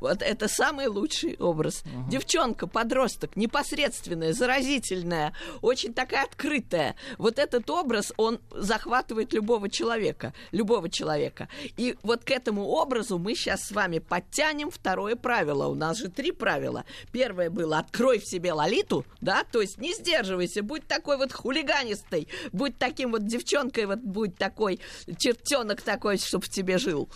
Вот 0.00 0.22
это 0.22 0.48
самый 0.48 0.86
лучший 0.86 1.36
образ. 1.38 1.82
Девчонка, 2.08 2.66
подросток, 2.66 3.36
непосредственная, 3.36 4.32
заразительная, 4.32 5.32
очень 5.62 5.94
такая 5.94 6.24
открытая. 6.24 6.96
Вот 7.18 7.38
этот 7.38 7.68
образ, 7.70 8.12
он 8.16 8.40
захватывает 8.50 9.32
любого 9.32 9.68
человека. 9.68 10.32
Любого 10.52 10.88
человека. 10.88 11.48
И 11.76 11.96
вот 12.02 12.24
к 12.24 12.30
этому 12.30 12.66
образу 12.66 13.18
мы 13.18 13.34
сейчас 13.34 13.66
с 13.66 13.72
вами 13.72 13.98
подтянем 13.98 14.70
второе 14.70 15.16
правило. 15.16 15.66
У 15.66 15.74
нас 15.74 15.98
же 15.98 16.08
три 16.08 16.32
правила. 16.32 16.84
Первое 17.12 17.50
было 17.50 17.78
«открой 17.78 18.18
в 18.18 18.26
себе 18.26 18.52
лолиту», 18.52 19.04
да, 19.20 19.44
то 19.50 19.60
есть 19.60 19.78
не 19.78 19.92
сдерживайся, 19.94 20.62
будь 20.62 20.86
такой 20.86 21.16
вот 21.16 21.32
хулиганистой, 21.32 22.28
будь 22.52 22.78
таким 22.78 23.12
вот 23.12 23.26
девчонкой, 23.26 23.86
вот 23.86 24.00
будь 24.00 24.36
такой 24.36 24.80
чертенок 25.18 25.82
такой, 25.82 26.18
чтобы 26.18 26.44
в 26.44 26.48
тебе 26.48 26.78
жил. 26.78 27.08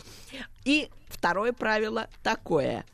И 0.64 0.90
второе 1.09 1.53
правило 1.53 2.09
такое. 2.23 2.85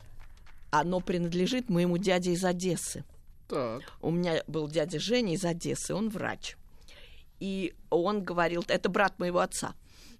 Оно 0.69 0.99
принадлежит 0.99 1.69
моему 1.69 1.97
дяде 1.97 2.31
из 2.31 2.43
Одессы. 2.43 3.03
Так. 3.47 3.81
У 4.01 4.11
меня 4.11 4.43
был 4.47 4.67
дядя 4.67 4.99
Женя 4.99 5.33
из 5.33 5.45
Одессы, 5.45 5.93
он 5.93 6.09
врач. 6.09 6.57
И 7.39 7.73
он 7.89 8.23
говорил, 8.23 8.63
это 8.67 8.89
брат 8.89 9.19
моего 9.19 9.39
отца. 9.39 9.73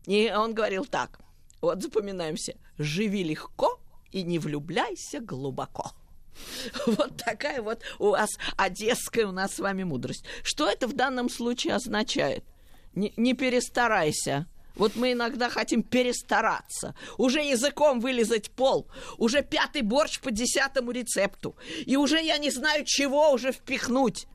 И 0.05 0.31
он 0.33 0.53
говорил 0.53 0.85
так, 0.85 1.19
вот 1.61 1.81
запоминаемся, 1.81 2.55
живи 2.77 3.23
легко 3.23 3.79
и 4.11 4.23
не 4.23 4.39
влюбляйся 4.39 5.19
глубоко. 5.19 5.91
Вот 6.85 7.17
такая 7.17 7.61
вот 7.61 7.81
у 7.97 8.11
вас 8.11 8.29
одесская 8.57 9.25
у 9.25 9.31
нас 9.31 9.55
с 9.55 9.59
вами 9.59 9.83
мудрость. 9.83 10.23
Что 10.43 10.69
это 10.69 10.87
в 10.87 10.93
данном 10.93 11.29
случае 11.29 11.73
означает? 11.73 12.45
Не, 12.93 13.11
не 13.17 13.33
перестарайся. 13.33 14.47
Вот 14.77 14.95
мы 14.95 15.13
иногда 15.13 15.49
хотим 15.49 15.83
перестараться. 15.83 16.95
Уже 17.17 17.41
языком 17.41 17.99
вылезать 17.99 18.51
пол. 18.51 18.87
Уже 19.17 19.41
пятый 19.41 19.81
борщ 19.81 20.19
по 20.19 20.31
десятому 20.31 20.91
рецепту. 20.91 21.55
И 21.85 21.97
уже 21.97 22.21
я 22.21 22.37
не 22.37 22.51
знаю, 22.51 22.83
чего 22.85 23.31
уже 23.31 23.51
впихнуть. 23.51 24.27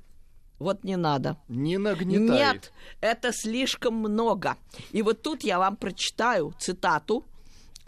Вот 0.58 0.84
не 0.84 0.96
надо. 0.96 1.36
Не 1.48 1.78
нагнетай. 1.78 2.54
Нет, 2.54 2.72
это 3.00 3.32
слишком 3.32 3.94
много. 3.94 4.56
И 4.92 5.02
вот 5.02 5.22
тут 5.22 5.42
я 5.42 5.58
вам 5.58 5.76
прочитаю 5.76 6.54
цитату 6.58 7.24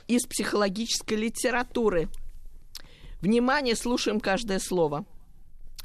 из 0.09 0.27
психологической 0.27 1.17
литературы. 1.17 2.09
Внимание, 3.21 3.77
слушаем 3.77 4.21
каждое 4.21 4.59
слово. 4.59 5.05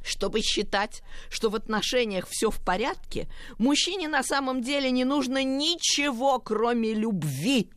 Чтобы 0.09 0.41
считать, 0.41 1.03
что 1.29 1.51
в 1.51 1.55
отношениях 1.55 2.27
все 2.27 2.49
в 2.49 2.59
порядке, 2.65 3.27
мужчине 3.59 4.07
на 4.07 4.23
самом 4.23 4.63
деле 4.63 4.89
не 4.89 5.03
нужно 5.03 5.43
ничего, 5.43 6.39
кроме 6.39 6.95
любви. 6.95 7.69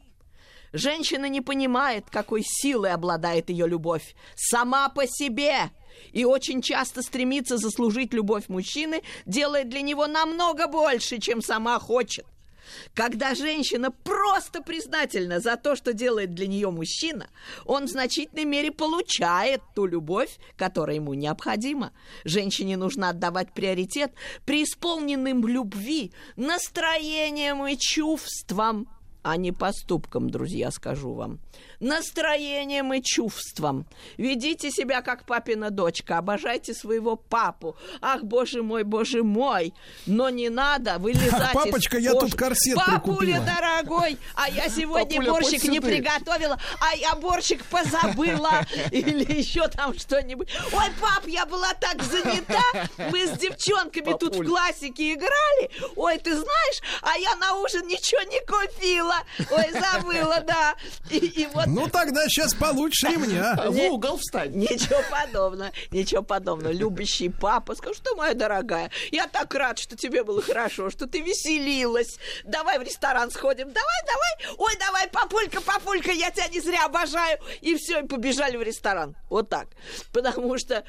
Женщина 0.72 1.26
не 1.26 1.42
понимает, 1.42 2.06
какой 2.08 2.40
силой 2.42 2.92
обладает 2.92 3.50
ее 3.50 3.68
любовь. 3.68 4.14
Сама 4.34 4.88
по 4.88 5.06
себе. 5.06 5.72
И 6.12 6.24
очень 6.24 6.62
часто 6.62 7.02
стремится 7.02 7.58
заслужить 7.58 8.14
любовь 8.14 8.48
мужчины, 8.48 9.02
делая 9.26 9.64
для 9.64 9.82
него 9.82 10.06
намного 10.06 10.68
больше, 10.68 11.18
чем 11.18 11.42
сама 11.42 11.78
хочет. 11.78 12.24
Когда 12.94 13.34
женщина 13.34 13.90
просто 13.90 14.62
признательна 14.62 15.40
за 15.40 15.56
то, 15.56 15.76
что 15.76 15.92
делает 15.92 16.34
для 16.34 16.46
нее 16.46 16.70
мужчина, 16.70 17.28
он 17.64 17.86
в 17.86 17.90
значительной 17.90 18.44
мере 18.44 18.70
получает 18.70 19.62
ту 19.74 19.86
любовь, 19.86 20.38
которая 20.56 20.96
ему 20.96 21.14
необходима. 21.14 21.92
Женщине 22.24 22.76
нужно 22.76 23.08
отдавать 23.08 23.52
приоритет 23.52 24.12
преисполненным 24.44 25.46
любви, 25.46 26.12
настроением 26.36 27.66
и 27.66 27.76
чувствам, 27.76 28.88
а 29.22 29.36
не 29.36 29.52
поступкам, 29.52 30.30
друзья, 30.30 30.70
скажу 30.70 31.12
вам. 31.14 31.38
Настроением 31.80 32.92
и 32.92 33.02
чувством. 33.02 33.86
Ведите 34.16 34.70
себя 34.70 35.02
как 35.02 35.24
папина 35.24 35.70
дочка, 35.70 36.18
обожайте 36.18 36.74
своего 36.74 37.16
папу. 37.16 37.76
Ах, 38.00 38.22
боже 38.22 38.62
мой, 38.62 38.84
боже 38.84 39.22
мой. 39.22 39.74
Но 40.06 40.30
не 40.30 40.48
надо 40.48 40.98
вылезать 40.98 41.32
из 41.32 41.52
Папочка, 41.52 41.98
я 41.98 42.14
тут 42.14 42.34
корсет 42.34 42.76
Папуля, 42.76 43.40
прикупила. 43.40 43.46
дорогой, 43.46 44.18
а 44.34 44.48
я 44.48 44.68
сегодня 44.68 45.18
Папуля, 45.18 45.30
борщик 45.32 45.64
не 45.64 45.80
приготовила, 45.80 46.58
а 46.80 46.94
я 46.96 47.14
борщик 47.16 47.64
позабыла. 47.64 48.66
Или 48.90 49.38
еще 49.38 49.68
там 49.68 49.96
что-нибудь. 49.98 50.48
Ой, 50.72 50.90
пап, 51.00 51.26
я 51.26 51.46
была 51.46 51.74
так 51.74 52.02
занята. 52.02 52.62
Мы 53.10 53.26
с 53.26 53.38
девчонками 53.38 54.16
тут 54.18 54.36
в 54.36 54.44
классике 54.44 55.14
играли. 55.14 55.70
Ой, 55.96 56.18
ты 56.18 56.34
знаешь, 56.34 56.80
а 57.02 57.16
я 57.18 57.34
на 57.36 57.56
ужин 57.56 57.86
ничего 57.86 58.22
не 58.22 58.40
купила. 58.46 59.11
Ой, 59.50 59.70
забыла, 59.72 60.40
да. 60.46 60.74
И, 61.10 61.16
и 61.18 61.46
вот 61.46 61.66
Ну 61.66 61.88
тогда 61.88 62.26
сейчас 62.28 62.54
получишь 62.54 63.02
ремня. 63.10 63.52
А 63.58 63.70
В 63.70 63.74
Не- 63.74 63.88
угол 63.90 64.16
встань. 64.18 64.52
Ничего 64.54 65.00
подобного, 65.10 65.70
ничего 65.90 66.22
подобного. 66.22 66.72
Любящий 66.72 67.28
папа, 67.28 67.74
скажу, 67.74 67.94
что 67.94 68.14
моя 68.16 68.34
дорогая, 68.34 68.90
я 69.10 69.26
так 69.26 69.54
рад, 69.54 69.78
что 69.78 69.96
тебе 69.96 70.24
было 70.24 70.42
хорошо, 70.42 70.90
что 70.90 71.06
ты 71.06 71.20
веселилась. 71.20 72.18
Давай 72.44 72.78
в 72.78 72.82
ресторан 72.82 73.30
сходим, 73.30 73.70
давай, 73.72 74.00
давай. 74.06 74.56
Ой, 74.58 74.76
давай, 74.78 75.08
папулька, 75.08 75.60
папулька, 75.60 76.10
я 76.12 76.30
тебя 76.30 76.48
не 76.48 76.60
зря 76.60 76.84
обожаю. 76.86 77.38
И 77.60 77.76
все, 77.76 78.00
и 78.00 78.06
побежали 78.06 78.56
в 78.56 78.62
ресторан. 78.62 79.16
Вот 79.28 79.48
так. 79.48 79.68
Потому 80.12 80.58
что 80.58 80.84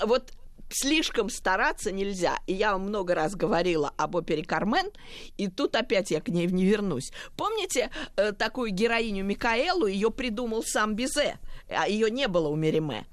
вот 0.00 0.30
слишком 0.70 1.28
стараться 1.28 1.92
нельзя. 1.92 2.38
И 2.46 2.54
я 2.54 2.72
вам 2.72 2.82
много 2.82 3.14
раз 3.14 3.34
говорила 3.34 3.92
об 3.96 4.14
опере 4.14 4.44
«Кармен», 4.44 4.90
и 5.36 5.48
тут 5.48 5.76
опять 5.76 6.10
я 6.10 6.20
к 6.20 6.28
ней 6.28 6.46
не 6.46 6.64
вернусь. 6.64 7.12
Помните 7.36 7.90
э, 8.16 8.32
такую 8.32 8.70
героиню 8.70 9.24
Микаэлу? 9.24 9.86
Ее 9.86 10.10
придумал 10.10 10.62
сам 10.62 10.94
Бизе, 10.94 11.38
а 11.68 11.88
ее 11.88 12.10
не 12.10 12.28
было 12.28 12.48
у 12.48 12.56
Мериме. 12.56 13.06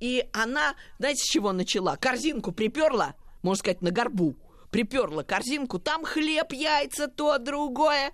И 0.00 0.26
она, 0.32 0.74
знаете, 0.98 1.22
с 1.22 1.30
чего 1.30 1.52
начала? 1.52 1.96
Корзинку 1.96 2.52
приперла, 2.52 3.14
можно 3.42 3.58
сказать, 3.60 3.82
на 3.82 3.90
горбу. 3.90 4.34
Приперла 4.70 5.22
корзинку, 5.22 5.78
там 5.78 6.02
хлеб, 6.02 6.52
яйца, 6.52 7.06
то, 7.06 7.36
другое, 7.36 8.12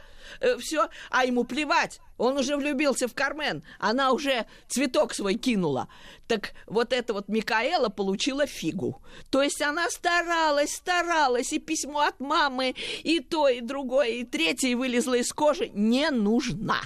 все, 0.59 0.89
а 1.09 1.25
ему 1.25 1.45
плевать. 1.45 2.01
Он 2.19 2.37
уже 2.37 2.57
влюбился 2.57 3.09
в 3.09 3.15
Кармен, 3.15 3.63
она 3.79 4.13
уже 4.13 4.47
цветок 4.69 5.15
свой 5.15 5.35
кинула. 5.35 5.89
Так 6.27 6.53
вот 6.67 6.93
эта 6.93 7.15
вот 7.15 7.29
Микаэла 7.29 7.89
получила 7.89 8.47
фигу. 8.47 9.01
То 9.31 9.43
есть 9.43 9.63
она 9.63 9.89
старалась, 9.89 10.75
старалась, 10.75 11.53
и 11.53 11.59
письмо 11.59 12.01
от 12.01 12.21
мамы, 12.21 12.75
и 13.05 13.21
то, 13.21 13.49
и 13.49 13.61
другое, 13.61 14.09
и 14.09 14.25
третье, 14.25 14.69
и 14.69 14.75
вылезла 14.75 15.15
из 15.15 15.33
кожи. 15.33 15.71
Не 15.73 16.11
нужна 16.11 16.83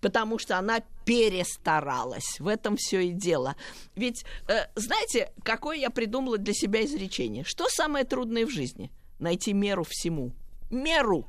потому 0.00 0.38
что 0.38 0.58
она 0.58 0.80
перестаралась. 1.04 2.40
В 2.40 2.48
этом 2.48 2.76
все 2.76 3.00
и 3.00 3.12
дело. 3.12 3.56
Ведь, 3.94 4.24
э, 4.48 4.66
знаете, 4.74 5.32
какое 5.44 5.76
я 5.76 5.90
придумала 5.90 6.38
для 6.38 6.52
себя 6.52 6.84
изречение? 6.84 7.44
Что 7.44 7.68
самое 7.68 8.04
трудное 8.04 8.46
в 8.46 8.50
жизни? 8.50 8.90
Найти 9.18 9.52
меру 9.52 9.84
всему. 9.84 10.32
Меру. 10.70 11.26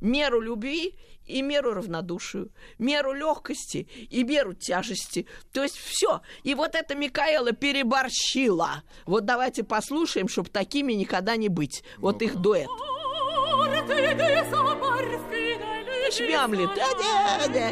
Меру 0.00 0.40
любви 0.40 0.94
и 1.30 1.42
меру 1.42 1.74
равнодушию, 1.74 2.50
меру 2.78 3.12
легкости 3.12 3.88
и 4.10 4.24
меру 4.24 4.54
тяжести. 4.54 5.26
То 5.52 5.62
есть 5.62 5.76
все. 5.76 6.20
И 6.42 6.54
вот 6.54 6.74
это 6.74 6.94
Микаэла 6.94 7.52
переборщила. 7.52 8.82
Вот 9.06 9.24
давайте 9.24 9.64
послушаем, 9.64 10.28
чтобы 10.28 10.50
такими 10.50 10.92
никогда 10.92 11.36
не 11.36 11.48
быть. 11.48 11.84
Вот 11.98 12.22
их 12.22 12.36
дуэт. 12.36 12.68
Шмямлет. 16.10 16.70
Да-да-да. 16.74 17.70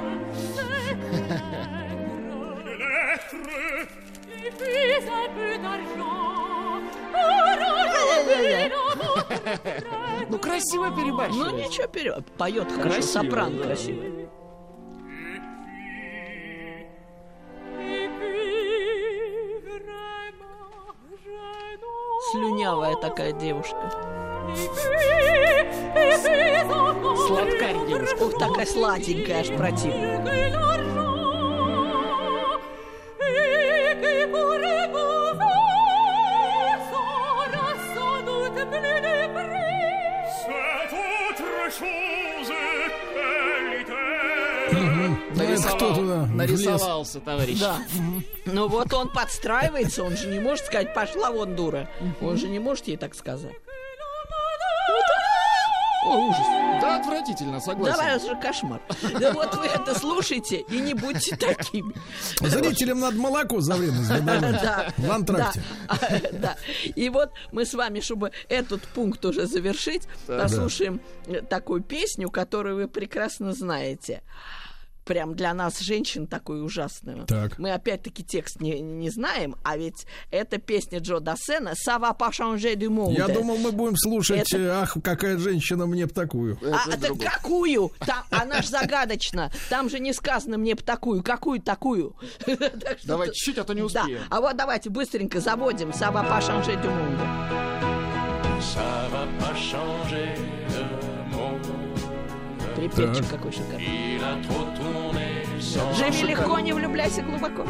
Ну, 10.28 10.38
красиво 10.38 10.90
переборщили. 10.90 11.38
Ну 11.38 11.50
ничего, 11.50 11.86
вперед. 11.86 12.26
Поет 12.36 12.70
хорошо, 12.70 13.02
сопрано 13.02 13.58
да. 13.58 13.64
красивый. 13.64 14.28
Слюнявая 22.30 22.96
такая 22.96 23.32
девушка. 23.32 23.90
Сладкарь 27.26 27.86
девушка. 27.86 28.22
Ух, 28.22 28.38
такая 28.38 28.66
сладенькая, 28.66 29.40
аж 29.40 29.48
противно. 29.48 30.97
Это 45.38 45.62
кто 45.62 45.94
туда 45.94 46.22
влез? 46.22 46.34
Нарисовался, 46.34 47.20
товарищ. 47.20 47.58
Да. 47.58 47.78
Ну 48.46 48.68
вот 48.68 48.92
он 48.92 49.08
подстраивается, 49.08 50.04
он 50.04 50.16
же 50.16 50.28
не 50.28 50.40
может 50.40 50.66
сказать, 50.66 50.94
пошла 50.94 51.30
вон 51.30 51.56
дура. 51.56 51.88
Он 52.20 52.36
же 52.36 52.48
не 52.48 52.58
может 52.58 52.88
ей 52.88 52.96
так 52.96 53.14
сказать. 53.14 53.52
О, 56.04 56.16
ужас. 56.28 56.46
Да, 56.80 57.00
отвратительно, 57.00 57.60
согласен. 57.60 57.96
Давай, 57.96 58.16
это 58.16 58.26
же 58.26 58.40
кошмар. 58.40 58.80
Да 59.20 59.32
вот 59.32 59.54
вы 59.56 59.66
это 59.66 59.98
слушайте 59.98 60.60
и 60.70 60.78
не 60.78 60.94
будьте 60.94 61.36
такими. 61.36 61.92
Зрителям 62.40 63.00
надо 63.00 63.16
молоко 63.18 63.60
за 63.60 63.74
добавлять. 63.74 64.62
Да. 64.62 64.92
В 64.96 65.10
антракте. 65.10 65.60
Да. 66.32 66.56
И 66.84 67.10
вот 67.10 67.32
мы 67.50 67.66
с 67.66 67.74
вами, 67.74 68.00
чтобы 68.00 68.30
этот 68.48 68.82
пункт 68.82 69.24
уже 69.24 69.46
завершить, 69.46 70.08
послушаем 70.26 71.00
такую 71.50 71.82
песню, 71.82 72.30
которую 72.30 72.76
вы 72.76 72.88
прекрасно 72.88 73.52
знаете. 73.52 74.22
Прям 75.08 75.34
для 75.34 75.54
нас, 75.54 75.78
женщин, 75.80 76.26
такую 76.26 76.64
ужасную. 76.66 77.24
Так. 77.24 77.58
Мы 77.58 77.72
опять-таки 77.72 78.22
текст 78.22 78.60
не, 78.60 78.78
не 78.80 79.08
знаем, 79.08 79.56
а 79.64 79.78
ведь 79.78 80.06
это 80.30 80.58
песня 80.58 80.98
Джо 80.98 81.18
Дассена 81.18 81.72
«Ça 81.72 81.98
va 81.98 82.12
pas 82.14 82.30
changer 82.30 82.76
du 82.76 82.90
monde». 82.90 83.14
Я 83.16 83.26
думал, 83.26 83.56
мы 83.56 83.72
будем 83.72 83.96
слушать, 83.96 84.40
Это- 84.52 84.58
э, 84.58 84.68
ах, 84.68 84.98
какая 85.02 85.38
женщина 85.38 85.86
мне 85.86 86.04
б 86.04 86.12
такую. 86.12 86.58
А, 86.62 86.90
так 86.98 87.12
какую? 87.18 87.90
Там, 88.00 88.22
она 88.30 88.60
ж 88.60 88.66
загадочна. 88.66 89.50
Там 89.70 89.88
же 89.88 89.98
не 89.98 90.12
сказано 90.12 90.58
мне 90.58 90.74
б 90.74 90.82
такую. 90.82 91.22
Какую 91.22 91.62
такую? 91.62 92.14
Давай 93.04 93.28
чуть-чуть, 93.28 93.56
а 93.56 93.64
то 93.64 93.72
не 93.72 93.80
Да. 93.80 93.86
успеем. 93.86 94.20
А 94.28 94.40
вот 94.42 94.54
давайте 94.58 94.90
быстренько 94.90 95.40
заводим 95.40 95.88
«Ça 95.88 96.12
va 96.12 96.22
pas 96.22 96.40
changer 96.42 96.76
du 96.82 96.88
monde». 96.88 97.18
Ça 98.60 99.08
va 99.10 99.26
pas 99.40 99.54
changer. 99.56 100.57
Припевчик 102.78 103.28
какой 103.28 103.52
шикарный. 103.52 104.20
Живи 105.96 106.22
легко, 106.28 106.58
не 106.60 106.72
влюбляйся 106.72 107.22
глубоко. 107.22 107.66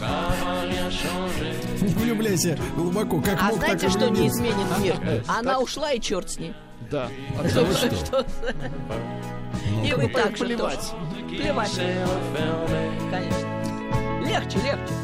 Rien 0.00 0.90
changer. 0.90 1.82
Не 1.82 1.94
влюбляйся 1.94 2.58
глубоко. 2.74 3.20
Как 3.20 3.38
А 3.40 3.44
мог, 3.48 3.60
так 3.60 3.78
знаете, 3.80 3.86
и 3.86 3.90
что 3.90 4.08
не 4.10 4.28
изменит 4.28 4.78
мир? 4.78 5.22
Она 5.28 5.58
ушла, 5.58 5.92
и 5.92 6.00
черт 6.00 6.30
с 6.30 6.38
ней. 6.38 6.54
Да. 6.90 7.08
Что- 7.48 7.72
что- 7.94 8.26
И 9.84 9.92
вы 9.92 10.08
так 10.08 10.36
же 10.36 10.44
плевать. 10.44 10.92
Плевать, 11.28 11.70
конечно. 13.10 13.48
Легче, 14.26 14.58
легче. 14.58 14.94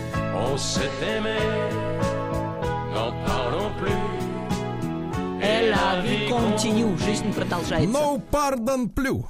Continue. 6.28 6.97
Жизнь 6.99 7.32
продолжается. 7.32 7.88
No 7.90 8.20
pardon 8.30 8.88
плю. 8.88 9.26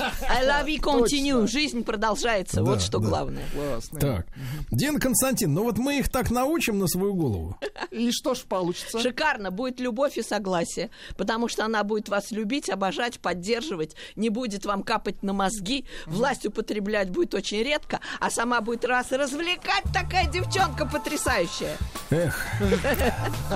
I 0.00 0.44
love 0.44 0.66
you 0.66 0.80
continue. 0.80 1.46
Жизнь 1.46 1.84
продолжается. 1.84 2.62
Вот 2.62 2.80
что 2.80 3.00
главное. 3.00 3.44
Классно. 3.52 4.00
Так, 4.00 4.26
Дин 4.70 4.98
Константин, 4.98 5.54
ну 5.54 5.64
вот 5.64 5.78
мы 5.78 5.98
их 5.98 6.08
так 6.08 6.30
научим 6.30 6.78
на 6.78 6.86
свою 6.86 7.14
голову. 7.14 7.58
И 7.90 8.10
что 8.12 8.34
ж 8.34 8.40
получится? 8.40 9.00
Шикарно, 9.00 9.50
будет 9.50 9.80
любовь 9.80 10.16
и 10.16 10.22
согласие, 10.22 10.90
потому 11.16 11.48
что 11.48 11.64
она 11.64 11.84
будет 11.84 12.08
вас 12.08 12.30
любить, 12.30 12.68
обожать, 12.68 13.20
поддерживать, 13.20 13.94
не 14.16 14.30
будет 14.30 14.66
вам 14.66 14.82
капать 14.82 15.22
на 15.22 15.32
мозги, 15.32 15.84
власть 16.06 16.46
употреблять 16.46 17.10
будет 17.10 17.34
очень 17.34 17.62
редко, 17.62 18.00
а 18.20 18.30
сама 18.30 18.60
будет 18.60 18.84
раз 18.84 19.12
и 19.12 19.16
развлекать 19.16 19.84
такая 19.92 20.30
девчонка 20.30 20.86
потрясающая. 20.86 21.76
Эх, 22.10 22.44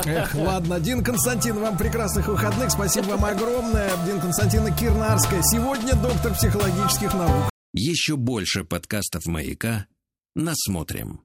эх, 0.04 0.34
ладно, 0.34 0.80
Дин 0.80 1.02
Константин, 1.02 1.58
вам 1.58 1.76
прекрасных 1.76 2.28
выходных, 2.28 2.70
спасибо 2.70 3.06
вам 3.06 3.24
огромное. 3.24 3.90
Дин 4.06 4.20
Константина 4.20 4.70
Кирнарская, 4.70 5.42
сегодня 5.42 5.94
доктор 6.28 6.34
психологических 6.34 7.14
наук. 7.14 7.50
Еще 7.72 8.16
больше 8.16 8.64
подкастов 8.64 9.26
«Маяка» 9.26 9.86
насмотрим. 10.34 11.22